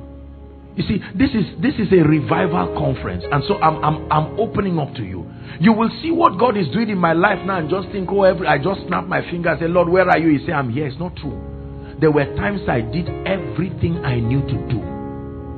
[0.77, 4.79] You see, this is this is a revival conference, and so I'm I'm I'm opening
[4.79, 5.27] up to you.
[5.59, 8.25] You will see what God is doing in my life now, and just think, oh,
[8.25, 10.39] every I just snap my finger and say, Lord, where are you?
[10.39, 10.87] He say, I'm here.
[10.87, 11.97] It's not true.
[11.99, 14.83] There were times I did everything I knew to do.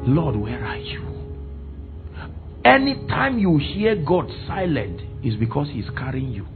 [0.08, 1.04] Lord, where are you?
[2.64, 6.46] Anytime you hear God silent, is because He's carrying you.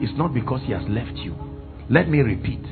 [0.00, 1.34] It's not because He has left you.
[1.90, 2.62] Let me repeat.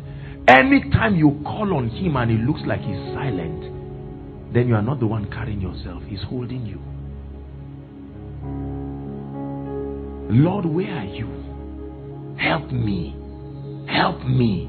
[0.48, 4.98] Anytime you call on him and it looks like he's silent, then you are not
[4.98, 6.80] the one carrying yourself, he's holding you.
[10.34, 11.28] Lord, where are you?
[12.38, 13.14] Help me.
[13.88, 14.68] Help me.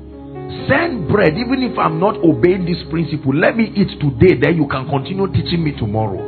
[0.69, 3.33] Send bread, even if I'm not obeying this principle.
[3.33, 6.21] Let me eat today, then you can continue teaching me tomorrow.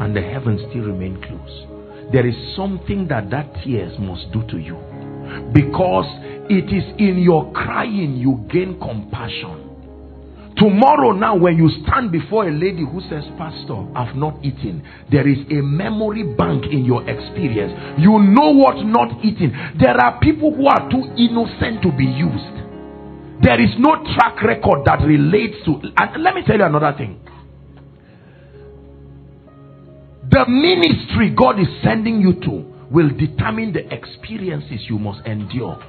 [0.00, 2.12] And the heavens still remain closed.
[2.12, 4.76] There is something that that tears must do to you.
[5.54, 6.06] Because
[6.50, 9.74] it is in your crying you gain compassion.
[10.56, 15.26] Tomorrow, now, when you stand before a lady who says, Pastor, I've not eaten, there
[15.26, 17.72] is a memory bank in your experience.
[17.98, 19.50] You know what not eating.
[19.80, 22.54] There are people who are too innocent to be used.
[23.42, 25.82] There is no track record that relates to.
[25.96, 27.18] And let me tell you another thing.
[30.30, 35.82] The ministry God is sending you to will determine the experiences you must endure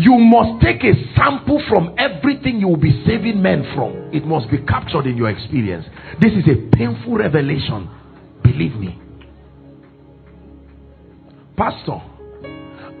[0.00, 4.10] you must take a sample from everything you will be saving men from.
[4.12, 5.84] It must be captured in your experience.
[6.20, 7.90] This is a painful revelation.
[8.42, 8.98] Believe me.
[11.56, 12.00] Pastor,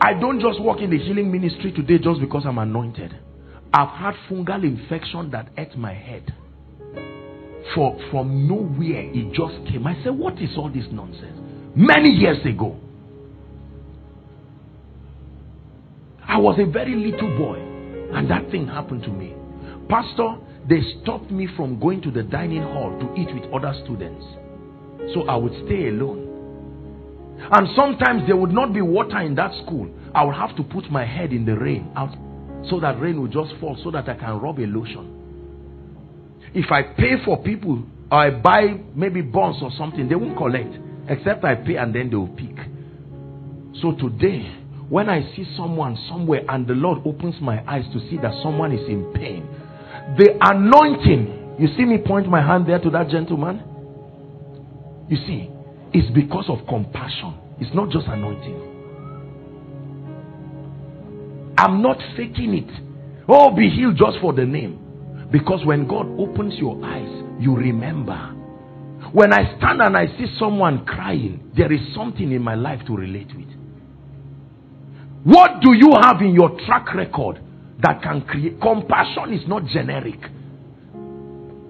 [0.02, 3.16] I don't just work in the healing ministry today just because I'm anointed.
[3.72, 6.34] I've had fungal infection that ate my head.
[7.74, 9.86] For from nowhere it just came.
[9.86, 11.38] I said, What is all this nonsense?
[11.74, 12.76] Many years ago.
[16.40, 17.58] Was a very little boy,
[18.16, 19.34] and that thing happened to me.
[19.88, 20.36] Pastor,
[20.68, 24.24] they stopped me from going to the dining hall to eat with other students.
[25.14, 26.30] So I would stay alone.
[27.50, 29.88] And sometimes there would not be water in that school.
[30.14, 32.14] I would have to put my head in the rain out
[32.68, 35.16] so that rain would just fall so that I can rub a lotion.
[36.54, 37.82] If I pay for people
[38.12, 40.74] or I buy maybe bonds or something, they won't collect
[41.08, 42.56] except I pay and then they will pick.
[43.80, 44.59] So today,
[44.90, 48.72] when I see someone somewhere and the Lord opens my eyes to see that someone
[48.72, 49.48] is in pain,
[50.18, 53.62] the anointing, you see me point my hand there to that gentleman?
[55.08, 55.48] You see,
[55.92, 58.66] it's because of compassion, it's not just anointing.
[61.56, 62.70] I'm not faking it.
[63.28, 65.28] Oh, be healed just for the name.
[65.30, 68.16] Because when God opens your eyes, you remember.
[69.12, 72.96] When I stand and I see someone crying, there is something in my life to
[72.96, 73.49] relate with.
[75.24, 77.40] What do you have in your track record
[77.82, 78.60] that can create?
[78.60, 80.20] Compassion is not generic.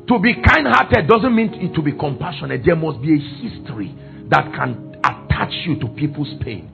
[0.06, 2.62] To be kind hearted doesn't mean it to be compassionate.
[2.64, 3.94] There must be a history
[4.28, 6.70] that can attach you to people's pain.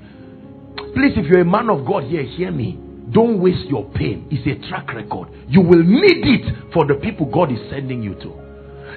[0.77, 2.79] Please, if you're a man of God here, hear me.
[3.11, 4.27] Don't waste your pain.
[4.31, 5.29] It's a track record.
[5.49, 8.33] You will need it for the people God is sending you to.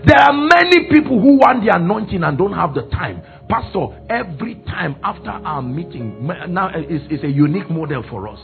[0.06, 3.22] There are many people who want the anointing and don't have the time.
[3.50, 8.40] Pastor, every time after our meeting, now eh, is, is a unique model for us.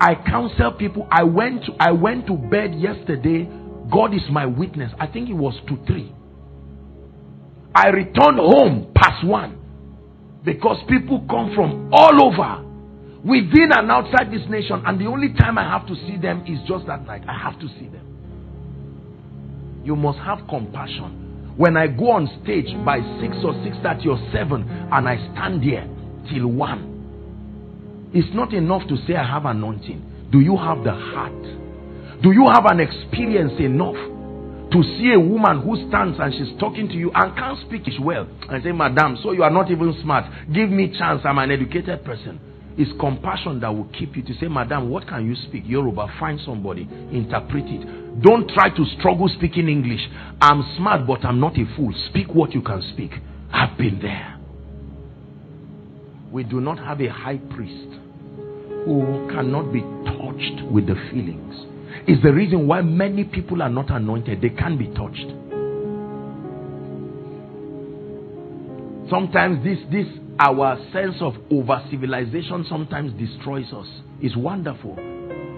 [0.00, 1.06] I counsel people.
[1.12, 3.48] I went to, I went to bed yesterday.
[3.90, 4.92] God is my witness.
[4.98, 6.12] I think it was to three.
[7.72, 9.60] I returned home past one
[10.44, 12.64] because people come from all over
[13.24, 16.58] within and outside this nation, and the only time I have to see them is
[16.66, 17.22] just that night.
[17.28, 19.82] I have to see them.
[19.84, 21.27] You must have compassion.
[21.58, 25.90] When I go on stage by 6 or 6.30 or 7 and I stand there
[26.30, 30.30] till 1, it's not enough to say I have anointing.
[30.30, 31.42] Do you have the heart?
[32.22, 33.98] Do you have an experience enough
[34.70, 38.28] to see a woman who stands and she's talking to you and can't speak well
[38.50, 40.30] and say, Madam, so you are not even smart.
[40.54, 41.22] Give me chance.
[41.24, 42.38] I'm an educated person.
[42.78, 45.64] It's compassion that will keep you to say, Madam, what can you speak?
[45.66, 48.22] Yoruba, find somebody, interpret it.
[48.22, 50.00] Don't try to struggle speaking English.
[50.40, 51.92] I'm smart, but I'm not a fool.
[52.08, 53.10] Speak what you can speak.
[53.52, 54.38] I've been there.
[56.30, 57.98] We do not have a high priest
[58.84, 61.54] who cannot be touched with the feelings.
[62.06, 64.40] It's the reason why many people are not anointed.
[64.40, 65.26] They can't be touched.
[69.10, 70.06] Sometimes this this
[70.40, 73.86] our sense of over civilization sometimes destroys us.
[74.20, 74.94] It's wonderful,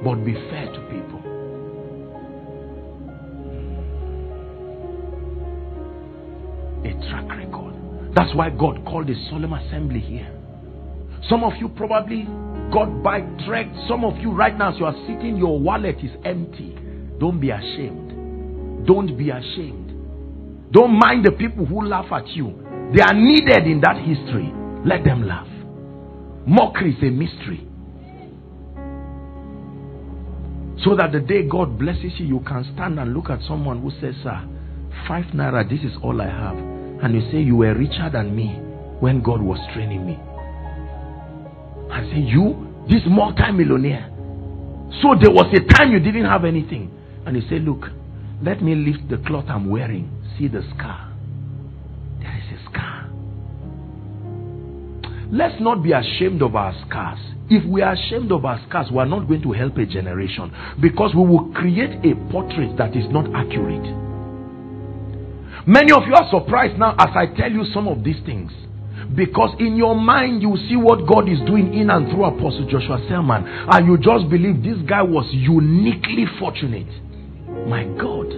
[0.03, 1.21] but be fair to people.
[6.85, 7.75] A track record.
[8.17, 10.35] That's why God called a solemn assembly here.
[11.29, 12.25] Some of you probably
[12.73, 13.67] got by track.
[13.87, 16.75] Some of you right now, as you are sitting, your wallet is empty.
[17.19, 18.87] Don't be ashamed.
[18.87, 20.73] Don't be ashamed.
[20.73, 22.55] Don't mind the people who laugh at you.
[22.95, 24.55] They are needed in that history.
[24.85, 25.49] Let them laugh.
[26.47, 27.67] Mockery is a mystery.
[30.83, 33.91] So that the day God blesses you, you can stand and look at someone who
[34.01, 34.41] says, Sir,
[35.07, 36.57] five naira, this is all I have.
[36.57, 38.49] And you say, You were richer than me
[39.01, 40.17] when God was training me.
[41.93, 44.09] I say, You, this multi-millionaire.
[45.03, 46.91] So there was a time you didn't have anything.
[47.27, 47.85] And you say, Look,
[48.43, 50.11] let me lift the cloth I'm wearing.
[50.39, 51.10] See the scar.
[55.33, 57.19] Let's not be ashamed of our scars.
[57.49, 60.53] If we are ashamed of our scars, we are not going to help a generation
[60.81, 63.87] because we will create a portrait that is not accurate.
[65.67, 68.51] Many of you are surprised now as I tell you some of these things.
[69.15, 73.05] Because in your mind, you see what God is doing in and through Apostle Joshua
[73.09, 76.87] Selman, and you just believe this guy was uniquely fortunate.
[77.69, 78.31] My God.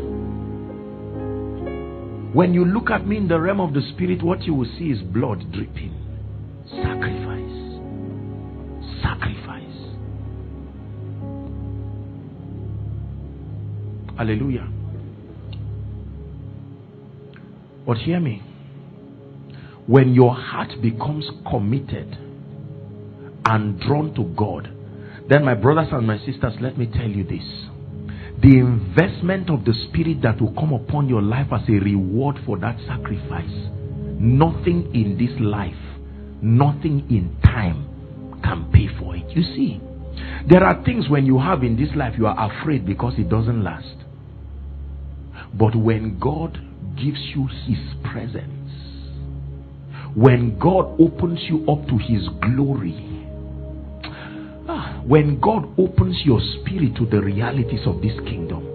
[2.35, 4.91] When you look at me in the realm of the spirit, what you will see
[4.91, 6.02] is blood dripping.
[6.77, 7.81] Sacrifice.
[9.03, 9.63] Sacrifice.
[14.17, 14.69] Hallelujah.
[17.87, 18.43] But hear me.
[19.87, 22.17] When your heart becomes committed
[23.45, 24.73] and drawn to God,
[25.29, 27.45] then, my brothers and my sisters, let me tell you this.
[28.43, 32.59] The investment of the Spirit that will come upon your life as a reward for
[32.59, 33.71] that sacrifice,
[34.19, 35.92] nothing in this life
[36.43, 39.31] Nothing in time can pay for it.
[39.31, 39.81] You see,
[40.49, 43.63] there are things when you have in this life you are afraid because it doesn't
[43.63, 43.95] last.
[45.55, 46.55] But when God
[46.97, 47.79] gives you His
[48.11, 48.49] presence,
[50.15, 53.27] when God opens you up to His glory,
[54.69, 58.73] ah, when God opens your spirit to the realities of this kingdom,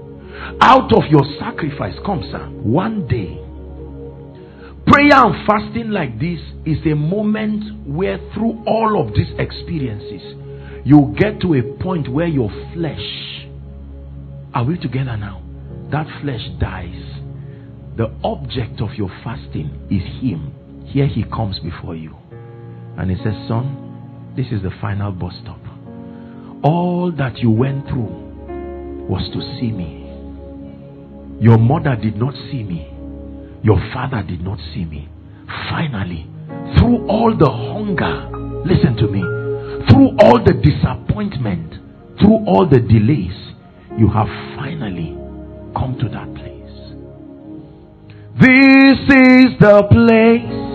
[0.62, 3.44] out of your sacrifice comes, sir, one day.
[4.88, 10.22] Prayer and fasting like this is a moment where, through all of these experiences,
[10.86, 13.46] you get to a point where your flesh,
[14.54, 15.44] are we together now?
[15.92, 17.04] That flesh dies.
[17.98, 20.86] The object of your fasting is Him.
[20.88, 22.16] Here He comes before you.
[22.98, 25.60] And He says, Son, this is the final bus stop.
[26.64, 30.06] All that you went through was to see me.
[31.42, 32.97] Your mother did not see me.
[33.64, 35.10] Your father did not see me.
[35.70, 36.28] Finally,
[36.78, 38.30] through all the hunger,
[38.66, 39.22] listen to me,
[39.90, 41.74] through all the disappointment,
[42.20, 43.54] through all the delays,
[43.98, 45.16] you have finally
[45.76, 46.54] come to that place.
[48.40, 50.68] This is the place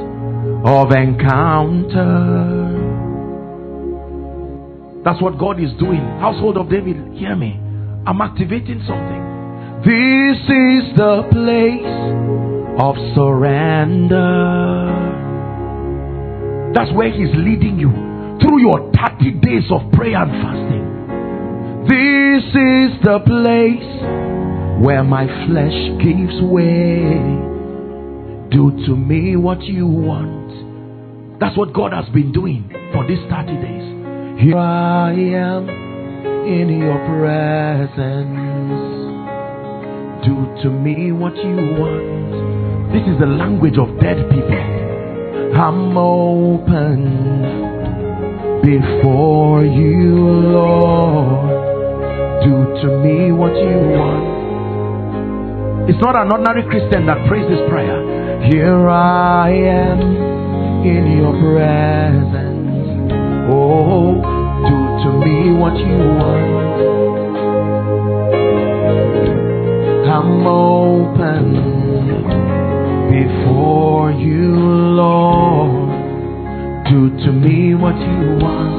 [0.65, 2.73] of encounter.
[5.05, 6.01] That's what God is doing.
[6.21, 7.59] Household of David, hear me.
[8.07, 9.23] I'm activating something.
[9.83, 14.21] This is the place of surrender.
[16.75, 17.91] That's where He's leading you
[18.41, 20.83] through your 30 days of prayer and fasting.
[21.89, 27.21] This is the place where my flesh gives way.
[28.51, 31.41] Do to me what you want.
[31.41, 34.43] That's what God has been doing for these 30 days.
[34.43, 35.69] Here I am
[36.47, 38.93] in your presence
[40.25, 42.52] do to me what you want.
[42.93, 44.53] This is the language of dead people.
[45.57, 47.01] I'm open
[48.61, 50.15] before you,
[50.53, 51.49] Lord.
[52.45, 52.53] Do
[52.83, 54.29] to me what you want.
[55.89, 57.97] It's not an ordinary Christian that prays this prayer.
[58.53, 60.01] Here I am
[60.85, 63.11] in your presence.
[63.51, 64.21] Oh,
[64.69, 66.53] do to me what you want.
[70.13, 71.72] I'm open
[73.13, 74.57] before you,
[74.97, 75.93] Lord.
[76.89, 78.73] Do to me what you want.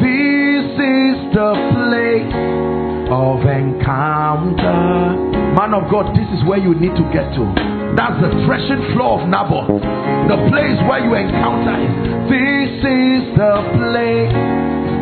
[0.00, 2.32] This is the place
[3.12, 5.12] of encounter.
[5.52, 7.44] Man of God, this is where you need to get to.
[7.94, 9.68] That's the threshing floor of Naboth.
[10.32, 11.92] The place where you encounter him.
[12.32, 14.36] This is the place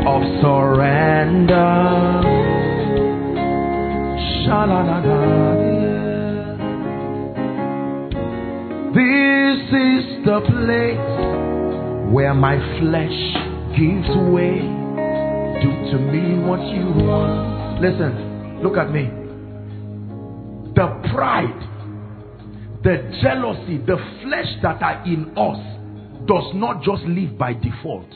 [0.06, 1.86] of surrender.
[8.96, 13.12] This is the place where my flesh
[13.76, 14.56] gives way.
[15.60, 17.82] Do to me what you want.
[17.82, 19.10] Listen, look at me.
[20.72, 21.60] The pride,
[22.84, 25.60] the jealousy, the flesh that are in us
[26.26, 28.08] does not just live by default.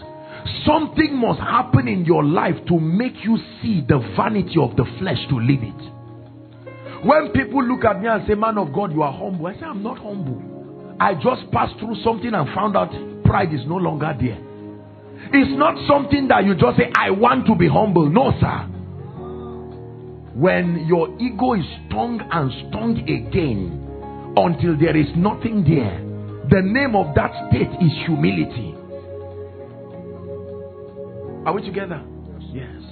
[0.64, 5.18] Something must happen in your life to make you see the vanity of the flesh
[5.28, 7.04] to live it.
[7.04, 9.66] When people look at me and say, Man of God, you are humble, I say,
[9.66, 10.56] I'm not humble.
[11.00, 12.92] I just passed through something and found out
[13.24, 14.38] pride is no longer there.
[15.32, 18.08] It's not something that you just say, I want to be humble.
[18.10, 18.66] No, sir.
[20.34, 26.04] When your ego is stung and stung again until there is nothing there,
[26.50, 28.74] the name of that state is humility.
[31.46, 32.02] Are we together?
[32.52, 32.82] Yes.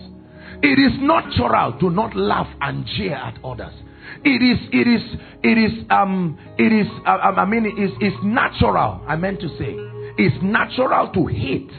[0.63, 3.75] It is natural to not laugh and jeer at others.
[4.25, 5.03] It is, it is,
[5.43, 9.49] it is, um, it is, uh, I mean, it is, it's natural, I meant to
[9.59, 9.75] say.
[10.19, 11.71] It's natural to hate.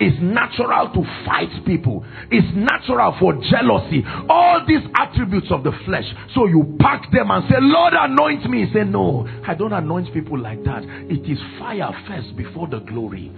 [0.00, 2.04] It's natural to fight people.
[2.30, 4.02] It's natural for jealousy.
[4.28, 6.04] All these attributes of the flesh.
[6.34, 8.66] So you pack them and say, Lord, anoint me.
[8.72, 10.82] Say, No, I don't anoint people like that.
[10.82, 13.30] It is fire first before the glory.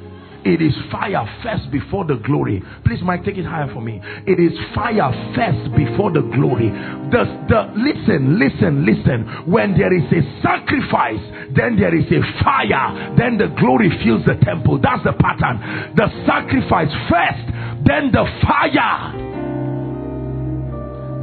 [0.45, 2.63] It is fire first before the glory.
[2.85, 4.01] Please, Mike, take it higher for me.
[4.27, 6.69] It is fire first before the glory.
[7.09, 9.51] The, the listen, listen, listen.
[9.51, 11.23] When there is a sacrifice,
[11.57, 14.79] then there is a fire, then the glory fills the temple.
[14.85, 15.97] That's the pattern.
[15.97, 17.45] The sacrifice first,
[17.89, 19.25] then the fire.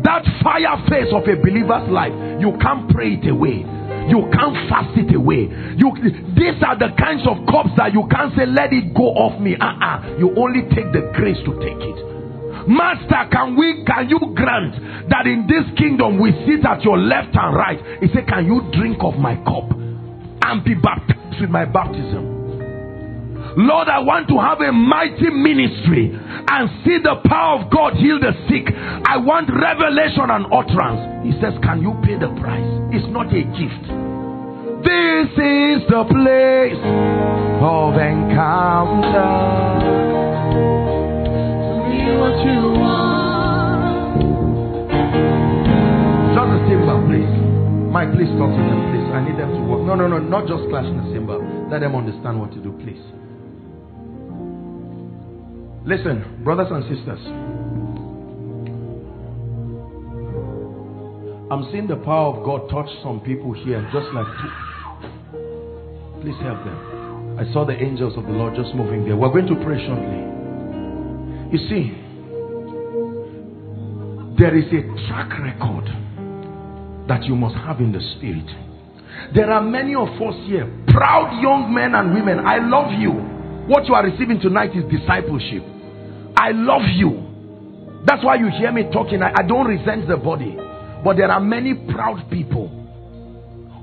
[0.02, 3.81] That fire face of a believer's life, you can't pray it away.
[4.10, 5.50] You can't fast it away.
[5.78, 5.94] You,
[6.34, 9.56] these are the kinds of cups that you can't say, let it go off me.
[9.60, 10.18] Uh-uh.
[10.18, 12.00] You only take the grace to take it.
[12.68, 17.34] Master, can we can you grant that in this kingdom we sit at your left
[17.34, 17.80] and right?
[18.02, 22.31] He said, Can you drink of my cup and be baptized with my baptism?
[23.58, 28.20] Lord, I want to have a mighty ministry and see the power of God heal
[28.20, 28.72] the sick.
[28.72, 31.28] I want revelation and utterance.
[31.28, 32.64] He says, Can you pay the price?
[32.96, 33.84] It's not a gift.
[34.88, 36.80] This is the place
[37.60, 39.20] of encounter.
[46.32, 47.36] Just the cymbal, please.
[47.92, 49.08] Mike, please talk to them, please.
[49.12, 49.84] I need them to work.
[49.84, 51.44] No, no, no, not just clashing the cymbal.
[51.70, 53.04] Let them understand what to do, please.
[55.84, 57.20] Listen, brothers and sisters.
[61.52, 64.28] I'm seeing the power of God touch some people here, just like.
[66.22, 67.40] Please help them.
[67.40, 69.18] I saw the angels of the Lord just moving there.
[69.18, 70.22] We're going to pray shortly.
[71.52, 71.98] You see,
[74.38, 75.90] there is a track record
[77.10, 78.46] that you must have in the spirit.
[79.34, 82.46] There are many of us here, proud young men and women.
[82.46, 83.31] I love you.
[83.72, 85.64] What you are receiving tonight is discipleship.
[86.36, 88.04] I love you.
[88.06, 89.24] That's why you hear me talking.
[89.24, 90.58] I, I don't resent the body.
[91.06, 92.68] But there are many proud people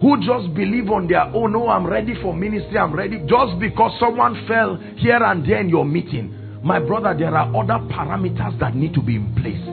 [0.03, 1.57] who just believe on their own.
[1.57, 2.77] Oh, I'm ready for ministry.
[2.77, 3.21] I'm ready.
[3.21, 6.37] Just because someone fell here and there in your meeting.
[6.63, 9.65] My brother, there are other parameters that need to be in place.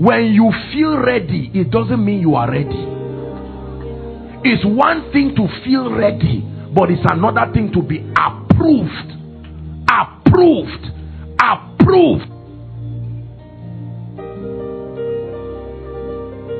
[0.00, 2.86] When you feel ready, it doesn't mean you are ready.
[4.48, 9.19] It's one thing to feel ready, but it's another thing to be approved
[9.90, 10.86] approved.
[11.40, 12.30] Approved.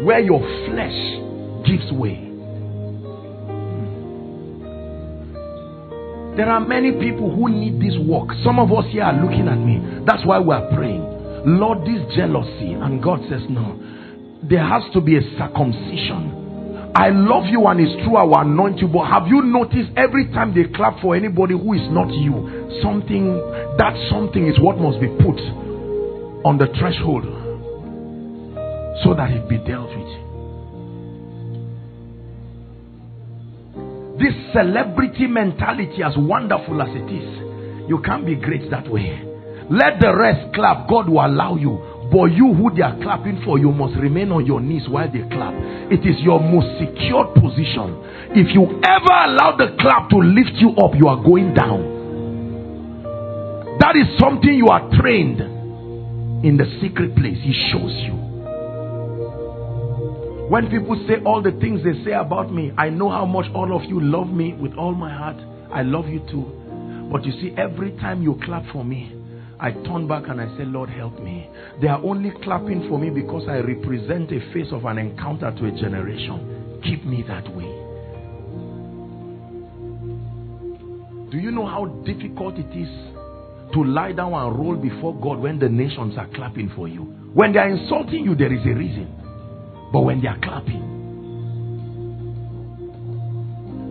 [0.04, 2.26] Where your flesh gives way.
[6.36, 8.30] There are many people who need this work.
[8.42, 10.02] Some of us here are looking at me.
[10.06, 11.04] That's why we are praying.
[11.44, 12.72] Lord, this jealousy.
[12.72, 13.78] And God says, No.
[14.48, 16.39] There has to be a circumcision
[16.94, 18.88] I love you and it's true I will anoint you.
[18.88, 23.36] But have you noticed every time they clap for anybody who is not you, something,
[23.78, 25.38] that something is what must be put
[26.44, 27.24] on the threshold
[29.04, 30.20] so that it be dealt with.
[34.18, 39.22] This celebrity mentality, as wonderful as it is, you can't be great that way.
[39.70, 41.78] Let the rest clap, God will allow you.
[42.10, 45.22] But you who they are clapping for, you must remain on your knees while they
[45.30, 45.54] clap.
[45.94, 47.94] It is your most secure position.
[48.34, 52.00] If you ever allow the clap to lift you up, you are going down.
[53.78, 55.40] That is something you are trained
[56.44, 57.38] in the secret place.
[57.42, 58.18] He shows you.
[60.50, 63.74] When people say all the things they say about me, I know how much all
[63.76, 65.36] of you love me with all my heart.
[65.72, 67.08] I love you too.
[67.12, 69.14] But you see, every time you clap for me,
[69.62, 71.46] I turn back and I say, Lord, help me.
[71.82, 75.66] They are only clapping for me because I represent a face of an encounter to
[75.66, 76.80] a generation.
[76.82, 77.68] Keep me that way.
[81.30, 82.88] Do you know how difficult it is
[83.74, 87.02] to lie down and roll before God when the nations are clapping for you?
[87.34, 89.14] When they are insulting you, there is a reason.
[89.92, 90.80] But when they are clapping,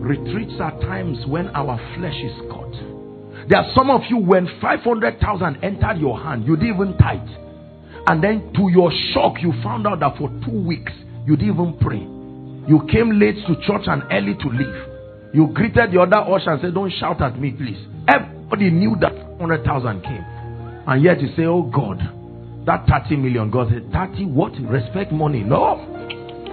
[0.00, 2.89] retreats are times when our flesh is caught
[3.50, 7.18] there are some of you, when 500,000 entered your hand, you didn't even tithe.
[8.06, 10.92] And then to your shock, you found out that for two weeks,
[11.26, 11.98] you didn't even pray.
[12.70, 15.34] You came late to church and early to leave.
[15.34, 17.84] You greeted the other usher and said, Don't shout at me, please.
[18.06, 20.24] Everybody knew that 100,000 came.
[20.86, 21.98] And yet you say, Oh God,
[22.66, 23.50] that 30 million.
[23.50, 24.52] God said, 30 what?
[24.62, 25.42] Respect money.
[25.42, 25.74] No.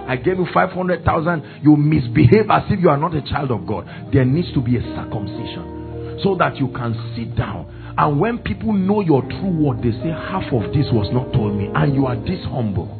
[0.08, 1.62] I gave you 500,000.
[1.62, 3.86] You misbehave as if you are not a child of God.
[4.12, 5.77] There needs to be a circumcision
[6.22, 7.94] so that you can sit down.
[7.96, 11.56] And when people know your true word, they say, Half of this was not told
[11.56, 12.94] me, and you are this humble.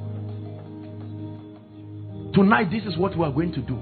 [2.34, 3.78] Tonight, this is what we are going to do.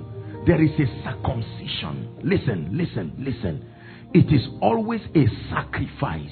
[0.47, 2.21] There is a circumcision.
[2.23, 3.65] Listen, listen, listen.
[4.15, 6.31] It is always a sacrifice,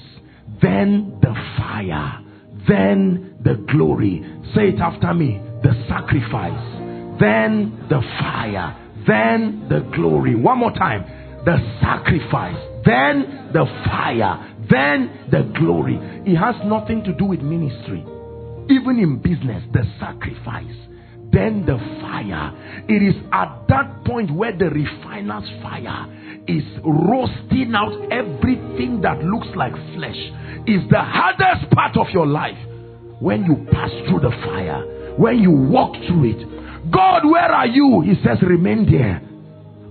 [0.61, 2.21] then the fire,
[2.67, 4.23] then the glory.
[4.55, 8.75] Say it after me the sacrifice, then the fire,
[9.07, 10.35] then the glory.
[10.35, 15.95] One more time the sacrifice, then the fire, then the glory.
[16.25, 18.01] It has nothing to do with ministry.
[18.69, 20.75] Even in business, the sacrifice,
[21.31, 22.51] then the fire.
[22.89, 26.09] It is at that point where the refiner's fire
[26.47, 30.17] is roasting out everything that looks like flesh.
[30.65, 32.57] Is the hardest part of your life
[33.19, 36.91] when you pass through the fire, when you walk through it.
[36.91, 38.01] God, where are you?
[38.01, 39.21] He says, remain there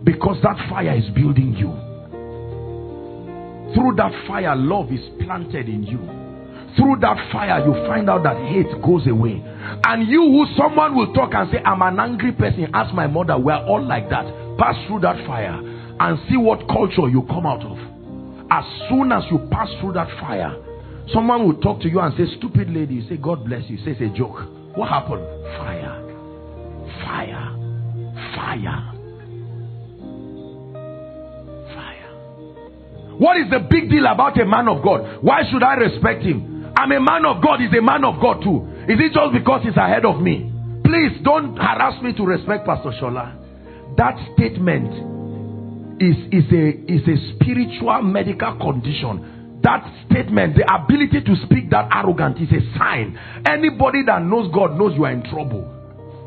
[0.05, 1.73] because that fire is building you.
[3.75, 5.99] Through that fire, love is planted in you.
[6.77, 9.43] Through that fire, you find out that hate goes away.
[9.85, 13.39] And you, who someone will talk and say, I'm an angry person, ask my mother,
[13.39, 14.27] we're all like that.
[14.59, 15.59] Pass through that fire
[16.01, 17.79] and see what culture you come out of.
[18.51, 20.55] As soon as you pass through that fire,
[21.13, 23.07] someone will talk to you and say, Stupid lady.
[23.09, 23.77] Say, God bless you.
[23.79, 24.39] you say, It's a joke.
[24.77, 25.25] What happened?
[25.59, 26.03] Fire.
[27.05, 27.57] Fire.
[28.37, 28.94] Fire.
[33.19, 35.23] What is the big deal about a man of God?
[35.23, 36.73] Why should I respect him?
[36.77, 37.61] I'm a man of God.
[37.61, 38.67] He's a man of God too.
[38.91, 40.51] Is it just because he's ahead of me?
[40.85, 43.35] Please don't harass me to respect Pastor Shola.
[43.97, 44.91] That statement
[46.03, 49.61] is, is, a, is a spiritual medical condition.
[49.63, 53.19] That statement, the ability to speak that arrogant is a sign.
[53.47, 55.71] Anybody that knows God knows you are in trouble.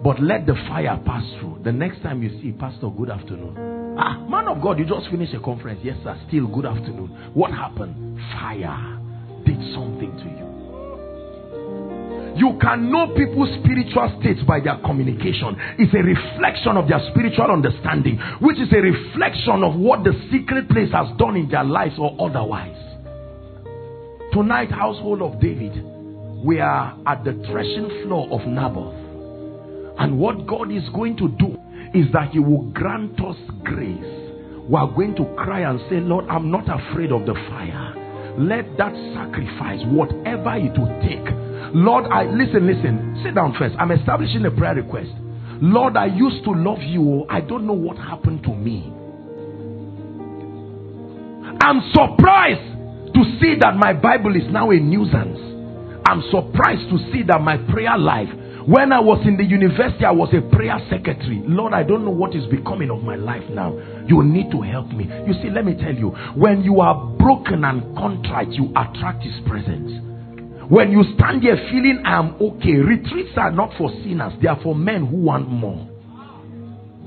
[0.03, 1.61] But let the fire pass through.
[1.64, 3.86] The next time you see Pastor, good afternoon.
[3.99, 5.80] Ah, man of God, you just finished a conference.
[5.84, 6.15] Yes, sir.
[6.28, 7.32] Still, good afternoon.
[7.34, 8.19] What happened?
[8.34, 8.99] Fire
[9.44, 10.48] did something to you.
[12.38, 15.57] You can know people's spiritual states by their communication.
[15.80, 20.69] It's a reflection of their spiritual understanding, which is a reflection of what the secret
[20.69, 22.78] place has done in their lives or otherwise.
[24.32, 25.84] Tonight, household of David,
[26.45, 28.94] we are at the threshing floor of Naboth.
[29.98, 31.57] And what God is going to do
[31.93, 34.14] is that He will grant us grace.
[34.68, 38.35] We are going to cry and say, Lord, I'm not afraid of the fire.
[38.38, 41.26] Let that sacrifice, whatever it will take,
[41.73, 43.22] Lord, I listen, listen.
[43.23, 43.76] Sit down first.
[43.80, 45.09] I'm establishing a prayer request.
[45.61, 47.26] Lord, I used to love you.
[47.30, 48.93] I don't know what happened to me.
[51.59, 55.39] I'm surprised to see that my Bible is now a nuisance.
[56.05, 58.30] I'm surprised to see that my prayer life,
[58.68, 61.41] when I was in the university, I was a prayer secretary.
[61.45, 63.72] Lord, I don't know what is becoming of my life now.
[64.06, 65.07] You need to help me.
[65.26, 69.39] You see, let me tell you, when you are broken and contrite, you attract His
[69.48, 70.03] presence.
[70.68, 74.76] When you stand here feeling I'm okay, retreats are not for sinners, they are for
[74.76, 75.88] men who want more.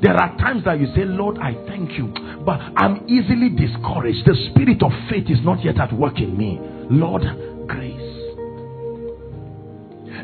[0.01, 2.09] There are times that you say, Lord, I thank you,
[2.47, 4.25] but I'm easily discouraged.
[4.25, 6.59] The spirit of faith is not yet at work in me.
[6.89, 7.21] Lord,
[7.69, 8.10] grace.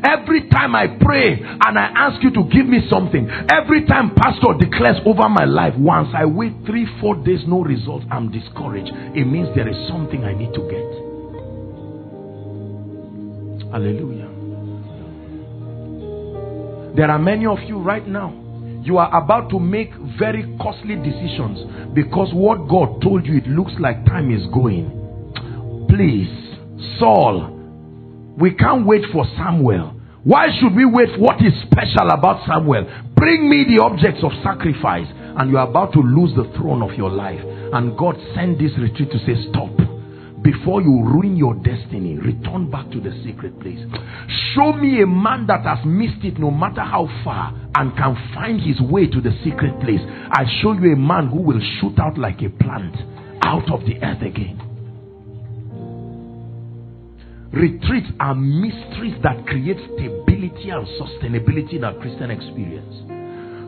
[0.03, 4.53] Every time I pray and I ask you to give me something, every time pastor
[4.59, 8.91] declares over my life, once I wait three, four days, no result, I'm discouraged.
[9.15, 11.07] It means there is something I need to get.
[13.71, 14.27] Hallelujah.
[16.95, 18.33] There are many of you right now.
[18.83, 23.73] You are about to make very costly decisions because what God told you, it looks
[23.79, 25.85] like time is going.
[25.89, 26.29] Please,
[26.97, 27.56] Saul,
[28.37, 29.93] we can't wait for Samuel.
[30.23, 31.09] Why should we wait?
[31.15, 32.85] for What is special about Samuel?
[33.15, 36.97] Bring me the objects of sacrifice, and you are about to lose the throne of
[36.97, 37.41] your life.
[37.73, 39.71] And God sent this retreat to say, Stop
[40.43, 43.79] before you ruin your destiny, return back to the secret place.
[44.53, 48.61] Show me a man that has missed it no matter how far and can find
[48.61, 49.99] his way to the secret place.
[50.31, 52.95] I show you a man who will shoot out like a plant
[53.43, 54.66] out of the earth again.
[57.51, 62.93] Retreats are mysteries that create stability and sustainability in our Christian experience.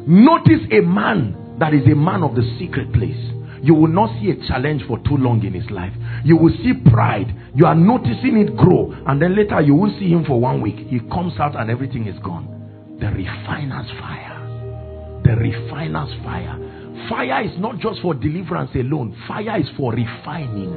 [0.08, 3.30] Notice a man that is a man of the secret place
[3.62, 5.94] you will not see a challenge for too long in his life.
[6.24, 7.34] You will see pride.
[7.56, 8.94] You are noticing it grow.
[9.06, 10.78] And then later you will see him for one week.
[10.88, 12.48] He comes out and everything is gone.
[13.00, 15.22] The refiner's fire.
[15.24, 16.56] The refiner's fire.
[17.10, 20.74] Fire is not just for deliverance alone, fire is for refining.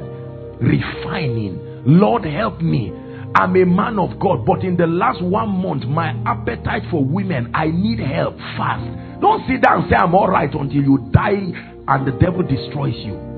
[0.59, 1.72] Refining.
[1.85, 2.91] Lord, help me.
[3.35, 7.51] I'm a man of God, but in the last one month, my appetite for women,
[7.55, 9.21] I need help fast.
[9.21, 11.49] Don't sit down and say, I'm all right until you die
[11.87, 13.33] and the devil destroys you.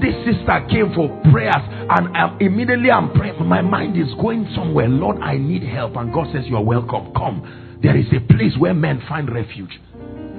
[0.00, 3.44] This sister came for prayers and um, immediately I'm praying.
[3.46, 4.88] My mind is going somewhere.
[4.88, 5.96] Lord, I need help.
[5.96, 7.12] And God says, You are welcome.
[7.14, 7.78] Come.
[7.82, 9.80] There is a place where men find refuge.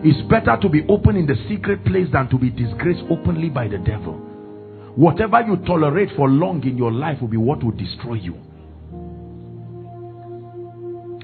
[0.04, 3.68] It's better to be open in the secret place than to be disgraced openly by
[3.68, 4.29] the devil.
[5.00, 8.36] Whatever you tolerate for long in your life will be what will destroy you.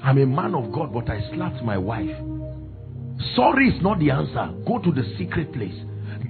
[0.02, 2.16] I'm a man of God, but I slapped my wife.
[3.36, 4.48] Sorry is not the answer.
[4.66, 5.76] Go to the secret place.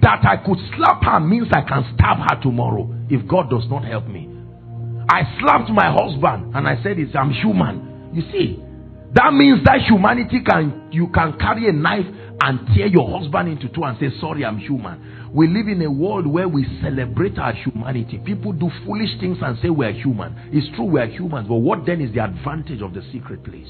[0.01, 3.85] That I could slap her means I can stab her tomorrow if God does not
[3.85, 4.27] help me.
[5.07, 8.11] I slapped my husband and I said, I'm human.
[8.13, 8.59] You see,
[9.13, 12.11] that means that humanity can, you can carry a knife
[12.41, 15.16] and tear your husband into two and say, Sorry, I'm human.
[15.33, 18.19] We live in a world where we celebrate our humanity.
[18.23, 20.35] People do foolish things and say we're human.
[20.51, 23.67] It's true we're humans, but what then is the advantage of the secret place?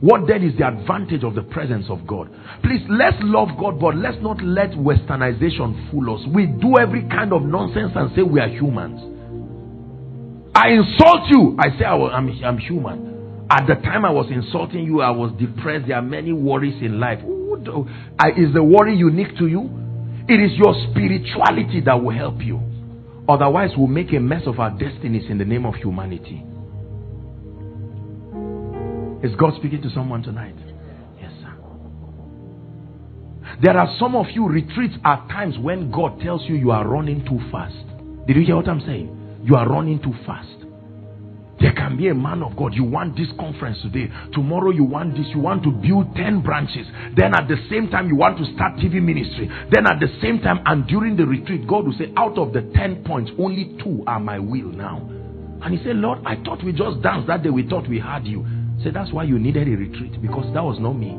[0.00, 2.30] What then is the advantage of the presence of God?
[2.62, 6.26] Please, let's love God, but let's not let westernization fool us.
[6.32, 9.00] We do every kind of nonsense and say we are humans.
[10.54, 13.46] I insult you, I say I'm, I'm human.
[13.50, 15.86] At the time I was insulting you, I was depressed.
[15.88, 17.18] There are many worries in life.
[18.36, 19.87] Is the worry unique to you?
[20.28, 22.60] It is your spirituality that will help you.
[23.28, 26.44] Otherwise, we'll make a mess of our destinies in the name of humanity.
[29.22, 30.54] Is God speaking to someone tonight?
[31.20, 31.52] Yes, sir.
[33.62, 37.24] There are some of you retreats at times when God tells you you are running
[37.24, 37.74] too fast.
[38.26, 39.40] Did you hear what I'm saying?
[39.42, 40.57] You are running too fast.
[41.88, 42.74] Can be a man of God.
[42.74, 44.12] You want this conference today.
[44.34, 45.24] Tomorrow you want this.
[45.32, 46.86] You want to build 10 branches.
[47.16, 49.48] Then at the same time you want to start TV ministry.
[49.72, 52.60] Then at the same time and during the retreat, God will say, out of the
[52.74, 54.98] 10 points, only two are my will now.
[55.62, 57.48] And he said, Lord, I thought we just danced that day.
[57.48, 58.44] We thought we had you.
[58.84, 61.16] Say that's why you needed a retreat because that was not me.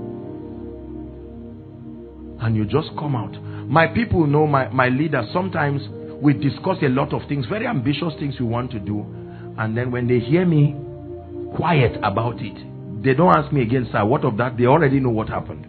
[2.45, 3.33] And you just come out.
[3.67, 5.23] My people know my, my leader.
[5.33, 5.81] Sometimes
[6.21, 9.18] we discuss a lot of things, very ambitious things we want to do.
[9.59, 10.73] And then when they hear me
[11.57, 14.57] quiet about it, they don't ask me again, sir, what of that?
[14.57, 15.67] They already know what happened.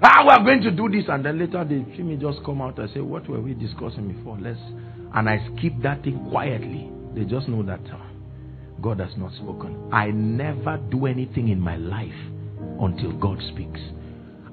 [0.00, 1.06] Ah, we are going to do this.
[1.08, 4.12] And then later they see me just come out and say, what were we discussing
[4.12, 4.38] before?
[4.40, 4.60] Let's.
[5.12, 6.88] And I skip that thing quietly.
[7.16, 7.98] They just know that uh,
[8.80, 9.90] God has not spoken.
[9.92, 12.14] I never do anything in my life
[12.80, 13.80] until God speaks.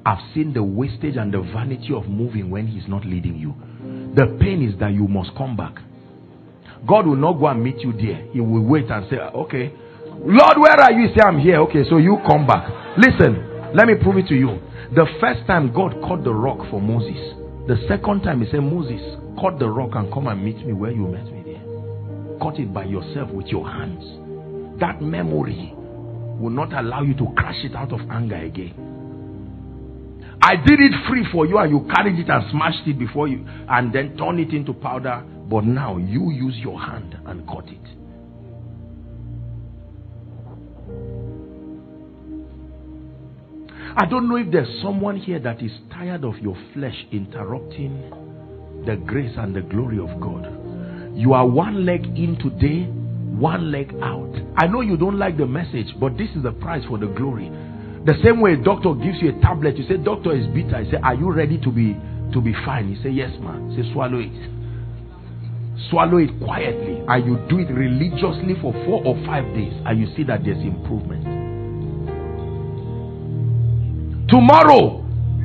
[0.03, 3.53] I've seen the wastage and the vanity of moving when He's not leading you.
[4.15, 5.75] The pain is that you must come back.
[6.87, 8.25] God will not go and meet you there.
[8.31, 9.73] He will wait and say, ah, Okay,
[10.23, 11.07] Lord, where are you?
[11.09, 11.57] He say, I'm here.
[11.61, 12.69] Okay, so you come back.
[12.97, 14.59] Listen, let me prove it to you.
[14.93, 17.17] The first time God cut the rock for Moses,
[17.67, 19.01] the second time He said, Moses,
[19.41, 21.63] cut the rock and come and meet me where you met me there.
[22.39, 24.03] Cut it by yourself with your hands.
[24.79, 25.73] That memory
[26.39, 28.73] will not allow you to crash it out of anger again.
[30.41, 33.45] I did it free for you and you carried it and smashed it before you
[33.69, 37.79] and then turn it into powder but now you use your hand and cut it.
[43.97, 48.11] I don't know if there's someone here that is tired of your flesh interrupting
[48.85, 50.43] the grace and the glory of God.
[51.15, 52.85] You are one leg in today,
[53.39, 54.33] one leg out.
[54.57, 57.49] I know you don't like the message, but this is the price for the glory.
[58.05, 60.75] The same way a doctor gives you a tablet, you say, Doctor is bitter.
[60.75, 61.95] I say, Are you ready to be
[62.33, 62.93] to be fine?
[62.93, 63.73] He say, Yes, man.
[63.75, 64.64] Say, swallow it
[65.89, 70.07] swallow it quietly and you do it religiously for four or five days and you
[70.15, 71.23] see that there's improvement.
[74.29, 75.01] Tomorrow,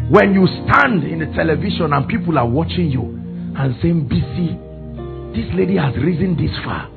[0.08, 3.02] when you stand in the television and people are watching you
[3.56, 6.88] and saying, BC, this lady has risen this far,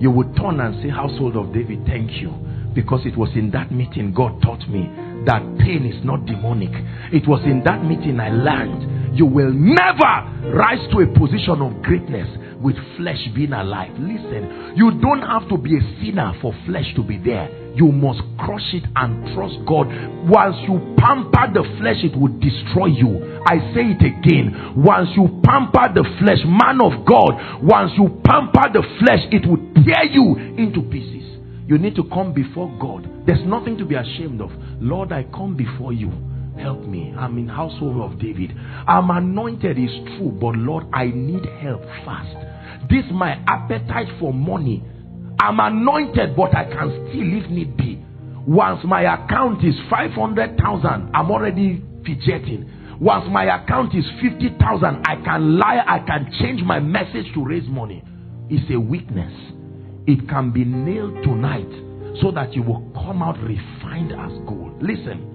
[0.00, 2.32] you would turn and say, Household of David, thank you.
[2.74, 4.88] Because it was in that meeting God taught me
[5.26, 6.72] that pain is not demonic.
[7.12, 11.82] It was in that meeting I learned you will never rise to a position of
[11.82, 12.26] greatness
[12.62, 13.92] with flesh being alive.
[13.98, 17.50] Listen, you don't have to be a sinner for flesh to be there.
[17.74, 19.88] You must crush it and trust God.
[20.28, 23.40] Once you pamper the flesh, it will destroy you.
[23.46, 24.74] I say it again.
[24.76, 29.60] Once you pamper the flesh, man of God, once you pamper the flesh, it will
[29.84, 31.40] tear you into pieces.
[31.66, 33.08] You need to come before God.
[33.26, 34.50] There's nothing to be ashamed of.
[34.80, 36.12] Lord, I come before you.
[36.58, 37.14] Help me.
[37.16, 38.52] I'm in household of David.
[38.86, 42.36] I'm anointed is true, but Lord, I need help fast.
[42.88, 44.84] This my appetite for money.
[45.38, 48.02] I'm anointed, but I can still if need be.
[48.46, 52.70] Once my account is 500,000, I'm already fidgeting.
[53.00, 57.68] Once my account is 50,000, I can lie, I can change my message to raise
[57.68, 58.04] money.
[58.50, 59.32] It's a weakness.
[60.06, 61.70] It can be nailed tonight
[62.20, 64.82] so that you will come out refined as gold.
[64.82, 65.28] Listen.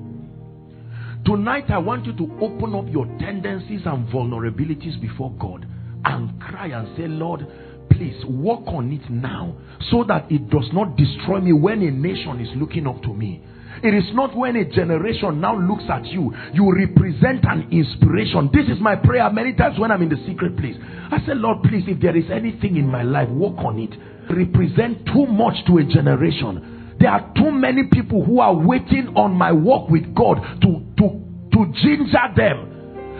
[1.26, 5.66] Tonight, I want you to open up your tendencies and vulnerabilities before God
[6.06, 7.46] and cry and say, Lord,
[7.92, 9.56] please work on it now
[9.90, 13.44] so that it does not destroy me when a nation is looking up to me.
[13.84, 18.50] It is not when a generation now looks at you, you represent an inspiration.
[18.52, 20.76] This is my prayer many times when I'm in the secret place.
[21.12, 23.94] I say, Lord, please, if there is anything in my life, work on it.
[24.34, 26.96] Represent too much to a generation.
[27.00, 31.06] There are too many people who are waiting on my walk with God to, to,
[31.54, 32.77] to ginger them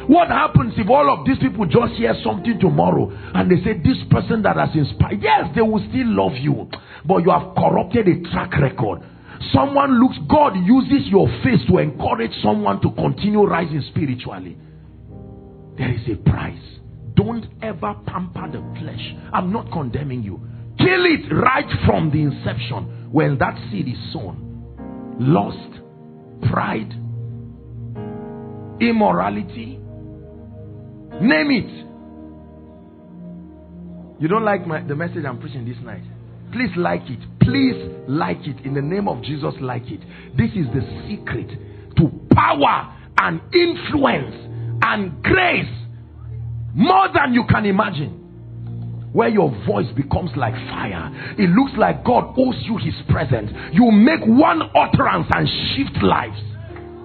[0.08, 3.98] what happens if all of these people just hear something tomorrow and they say, This
[4.10, 6.70] person that has inspired, yes, they will still love you,
[7.06, 9.02] but you have corrupted a track record.
[9.54, 14.58] Someone looks, God uses your face to encourage someone to continue rising spiritually.
[15.78, 16.58] There is a price.
[17.14, 19.14] Don't ever pamper the flesh.
[19.34, 20.40] I'm not condemning you.
[20.78, 24.46] Kill it right from the inception when that seed is sown.
[25.20, 26.92] Lust, pride,
[28.80, 29.77] immorality,
[31.22, 31.88] Name it.
[34.22, 36.04] You don't like my, the message I'm preaching this night?
[36.52, 37.20] Please like it.
[37.42, 37.76] Please
[38.08, 38.66] like it.
[38.66, 40.02] In the name of Jesus, like it.
[40.38, 41.50] This is the secret
[41.98, 44.36] to power and influence
[44.82, 45.66] and grace.
[46.78, 48.14] more than you can imagine.
[49.12, 53.50] Where your voice becomes like fire, it looks like God owes you His presence.
[53.74, 56.38] You make one utterance and shift lives.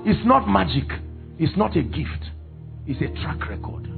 [0.04, 0.90] It's not magic,
[1.38, 2.30] it's not a gift,
[2.86, 3.91] it's a track record.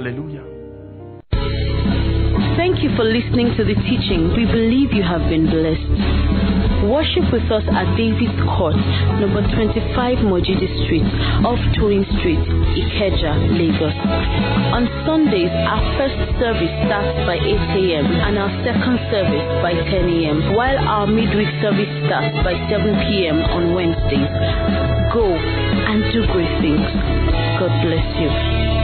[0.00, 0.40] Hallelujah.
[2.56, 4.32] Thank you for listening to the teaching.
[4.32, 6.88] We believe you have been blessed.
[6.88, 8.80] Worship with us at David's Court,
[9.20, 11.04] number 25 Mojidi Street,
[11.44, 13.92] off Toyin Street, Ikeja, Lagos.
[14.72, 18.08] On Sundays, our first service starts by 8 a.m.
[18.08, 19.84] and our second service by 10
[20.16, 23.36] a.m., while our midweek service starts by 7 p.m.
[23.52, 24.32] on Wednesdays.
[25.12, 26.88] Go and do great things.
[27.60, 28.79] God bless you.